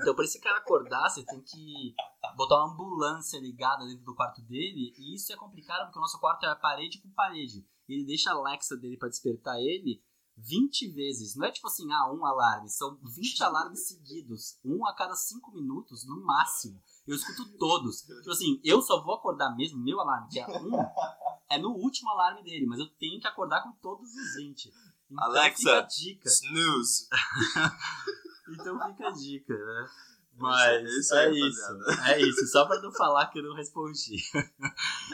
[0.00, 1.94] Então, pra esse cara acordar, você tem que
[2.36, 4.94] botar uma ambulância ligada dentro do quarto dele.
[4.96, 7.66] E isso é complicado porque o nosso quarto é parede com parede.
[7.88, 10.02] E ele deixa a Alexa dele pra despertar ele
[10.36, 11.34] 20 vezes.
[11.34, 12.68] Não é tipo assim, ah, um alarme.
[12.68, 14.58] São 20 alarmes seguidos.
[14.64, 16.82] Um a cada 5 minutos, no máximo.
[17.06, 18.02] Eu escuto todos.
[18.02, 20.72] Tipo assim, eu só vou acordar mesmo, meu alarme, que é um,
[21.48, 22.66] é no último alarme dele.
[22.66, 24.72] Mas eu tenho que acordar com todos os 20.
[25.10, 25.82] Então Alexa.
[25.82, 26.28] dica.
[26.28, 27.08] Snooze.
[28.50, 29.88] Então fica a dica, né?
[30.38, 31.60] Mas É isso é isso.
[32.04, 32.46] É isso.
[32.48, 34.16] Só pra não falar que eu não respondi.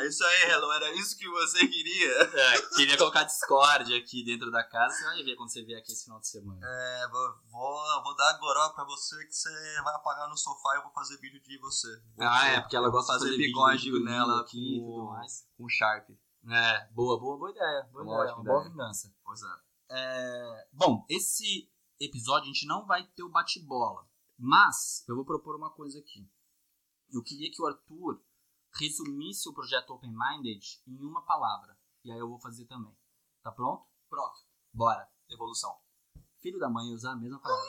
[0.01, 0.72] É isso aí, Hello.
[0.72, 2.12] Era isso que você queria.
[2.22, 4.93] É, queria colocar Discord aqui dentro da casa.
[4.95, 6.61] Você vai ver quando você vier aqui esse final de semana.
[6.61, 9.49] É, vou, vou, vou dar goró pra você que você
[9.85, 11.89] vai apagar no sofá e eu vou fazer vídeo de você.
[12.16, 15.47] Vou Ah, é, porque ela gosta de fazer fazer bigode nela aqui e tudo mais.
[15.57, 16.11] com Sharp.
[16.51, 17.89] É, boa, boa, boa ideia.
[17.93, 19.14] Boa Uma ideia, uma boa vingança.
[19.24, 19.72] Pois é.
[19.95, 21.70] É, bom, esse
[22.05, 26.28] episódio a gente não vai ter o bate-bola, mas eu vou propor uma coisa aqui.
[27.12, 28.22] Eu queria que o Arthur
[28.74, 31.76] resumisse o projeto Open Minded em uma palavra.
[32.05, 32.96] E aí eu vou fazer também.
[33.42, 33.86] Tá pronto?
[34.09, 34.40] Pronto.
[34.72, 35.09] Bora.
[35.28, 35.76] Evolução.
[36.40, 37.68] Filho da mãe usar a mesma palavra.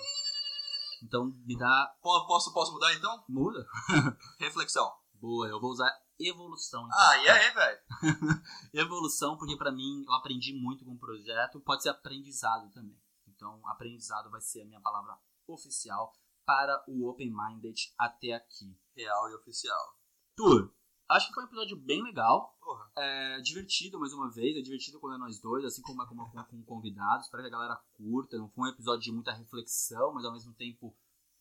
[1.04, 1.96] Então me dá.
[2.02, 3.24] Po- Posso, posso mudar então?
[3.28, 3.68] Muda?
[4.40, 4.92] Reflexão.
[5.16, 6.86] Boa, eu vou usar evolução.
[6.86, 6.98] então.
[7.00, 7.80] Ah, e aí, velho?
[8.74, 12.98] Evolução, porque pra mim eu aprendi muito com o projeto, pode ser aprendizado também.
[13.44, 16.14] Então, aprendizado vai ser a minha palavra oficial
[16.46, 18.74] para o Open Minded até aqui.
[18.96, 19.98] Real e oficial.
[20.34, 20.74] Tur,
[21.10, 22.90] acho que foi um episódio bem legal, Porra.
[22.96, 26.16] é divertido mais uma vez, é divertido quando é nós dois, assim como é com,
[26.16, 30.14] com, com convidados, espero que a galera curta, não foi um episódio de muita reflexão,
[30.14, 30.96] mas ao mesmo tempo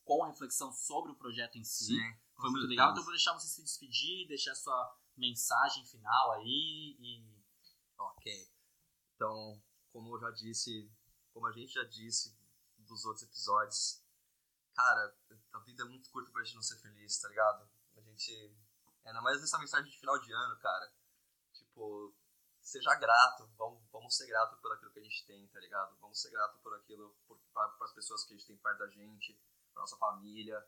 [0.05, 1.97] com a reflexão sobre o projeto em si.
[2.35, 6.97] Foi muito legal, então eu vou deixar você se despedir, deixar sua mensagem final aí
[6.99, 7.43] e
[7.97, 8.51] Ok.
[9.15, 10.91] Então, como eu já disse,
[11.33, 12.37] como a gente já disse
[12.79, 14.03] dos outros episódios,
[14.75, 15.17] cara,
[15.53, 17.69] a vida é muito curta pra gente não ser feliz, tá ligado?
[17.97, 18.57] A gente.
[19.05, 20.93] Ainda mais nessa mensagem de final de ano, cara.
[21.53, 22.15] Tipo,
[22.61, 25.97] seja grato, vamos, vamos ser grato por aquilo que a gente tem, tá ligado?
[26.01, 28.89] Vamos ser grato por aquilo, por, pra, pras pessoas que a gente tem perto da
[28.89, 29.39] gente,
[29.73, 30.65] pra nossa família,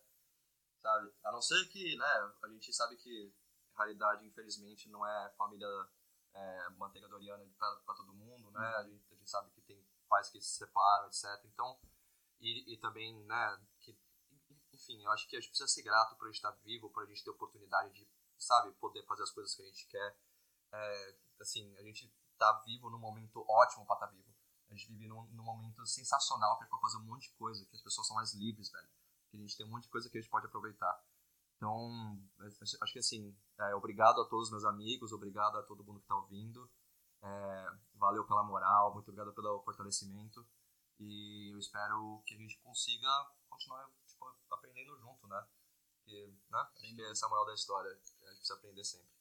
[0.83, 1.15] sabe?
[1.23, 3.33] A não ser que, né, a gente sabe que
[3.77, 5.69] realidade, infelizmente, não é família
[6.35, 8.67] é, manteiga doriana pra, pra todo mundo, né?
[8.77, 9.84] A gente, a gente sabe que tem
[10.15, 11.25] pais que se separam, etc.
[11.47, 11.77] Então,
[12.41, 13.99] e, e também, né, que,
[14.73, 17.25] enfim, eu acho que a gente precisa ser grato por estar vivo, por a gente
[17.25, 18.09] ter oportunidade de,
[18.39, 20.17] sabe, poder fazer as coisas que a gente quer.
[20.73, 24.33] É, assim, a gente tá vivo num momento ótimo pra estar vivo.
[24.69, 27.35] A gente vive num, num momento sensacional que a gente pode fazer um monte de
[27.35, 28.89] coisa, que as pessoas são mais livres, velho.
[29.31, 30.95] Que a gente tem um monte de coisa que a gente pode aproveitar.
[31.57, 32.19] Então,
[32.63, 36.01] acho- acho que assim, é, obrigado a todos os meus amigos, obrigado a todo mundo
[36.01, 36.71] que tá ouvindo.
[37.25, 40.47] É, valeu pela moral, muito obrigado pelo fortalecimento.
[41.01, 43.09] E eu espero que a gente consiga
[43.49, 45.45] continuar tipo, aprendendo junto, né?
[45.97, 46.59] Porque, né?
[46.59, 47.91] Acho que essa é a moral da história.
[47.91, 49.15] A gente precisa aprender sempre.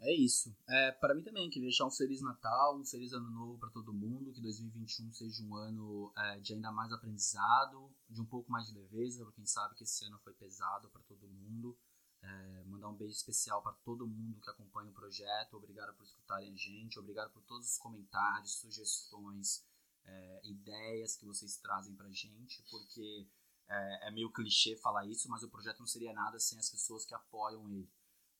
[0.00, 0.56] É isso.
[0.66, 3.92] É, para mim também, queria deixar um Feliz Natal, um Feliz Ano Novo para todo
[3.92, 8.66] mundo, que 2021 seja um ano é, de ainda mais aprendizado, de um pouco mais
[8.66, 11.78] de leveza, porque quem sabe que esse ano foi pesado para todo mundo.
[12.22, 16.52] É, mandar um beijo especial para todo mundo que acompanha o projeto, obrigado por escutarem
[16.52, 19.64] a gente, obrigado por todos os comentários, sugestões,
[20.04, 23.26] é, ideias que vocês trazem pra gente, porque
[23.68, 27.06] é, é meio clichê falar isso, mas o projeto não seria nada sem as pessoas
[27.06, 27.90] que apoiam ele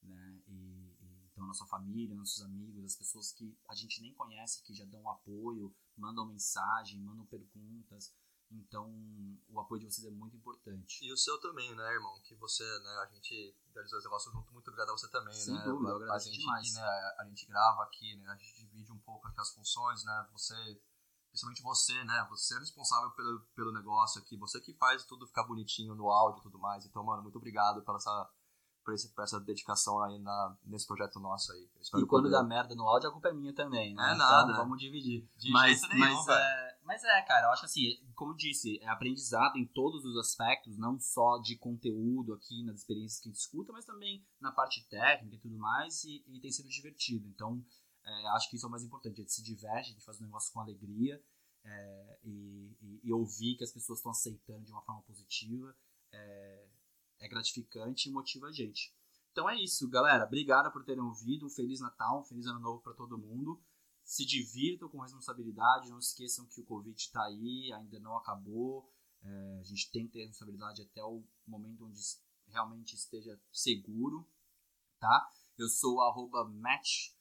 [0.03, 0.43] né?
[0.47, 0.53] E,
[1.01, 4.75] e, então a nossa família, nossos amigos, as pessoas que a gente nem conhece, que
[4.75, 8.13] já dão apoio, mandam mensagem, mandam perguntas.
[8.53, 8.91] Então
[9.49, 11.05] o apoio de vocês é muito importante.
[11.05, 12.21] E o seu também, né, irmão?
[12.25, 15.55] Que você, né, a gente realizou esse negócio junto, muito obrigado a você também, Sem
[15.55, 15.63] né?
[15.65, 16.75] dúvida, eu a, a agradeço gente, demais.
[16.75, 16.83] né,
[17.21, 18.29] a gente grava aqui, né?
[18.29, 20.29] A gente divide um pouco aqui as funções, né?
[20.33, 20.55] Você,
[21.31, 22.27] principalmente você, né?
[22.31, 26.41] Você é responsável pelo, pelo negócio aqui, você que faz tudo ficar bonitinho no áudio
[26.41, 26.85] e tudo mais.
[26.85, 28.31] Então, mano, muito obrigado pela essa,
[28.85, 31.71] por, esse, por essa dedicação aí na, nesse projeto nosso aí.
[31.81, 34.13] E quando poder- dá merda no áudio, a culpa é minha também, né?
[34.13, 34.51] É nada.
[34.51, 35.29] Então, vamos dividir.
[35.37, 36.39] De mas, nenhum, mas, velho.
[36.41, 40.77] é, mas é, cara, eu acho assim, como disse, é aprendizado em todos os aspectos,
[40.77, 44.85] não só de conteúdo aqui nas experiências que a gente escuta, mas também na parte
[44.89, 47.29] técnica e tudo mais, e, e tem sido divertido.
[47.29, 47.65] Então,
[48.05, 50.19] é, acho que isso é o mais importante, a gente se diverte, a gente faz
[50.19, 51.23] o negócio com alegria,
[51.63, 55.73] é, e, e- e ouvir que as pessoas estão aceitando de uma forma positiva
[56.11, 56.67] é,
[57.21, 58.93] é gratificante e motiva a gente.
[59.31, 60.25] Então é isso, galera.
[60.25, 61.47] Obrigado por terem ouvido.
[61.47, 63.63] Um Feliz Natal, um Feliz Ano Novo para todo mundo.
[64.11, 65.89] Se divirtam com responsabilidade.
[65.89, 68.93] Não esqueçam que o Covid está aí, ainda não acabou.
[69.23, 72.01] É, a gente tem que ter responsabilidade até o momento onde
[72.49, 74.29] realmente esteja seguro,
[74.99, 75.33] tá?
[75.57, 77.13] Eu sou o match.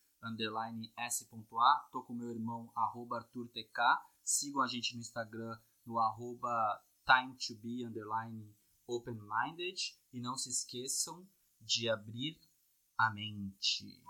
[1.92, 3.80] Tô com meu irmão, arroba arturtk.
[4.24, 8.52] Sigam a gente no Instagram, no arroba time to be, underline
[8.88, 9.96] open-minded.
[10.12, 11.30] E não se esqueçam
[11.62, 12.42] de abrir
[12.98, 14.02] a mente.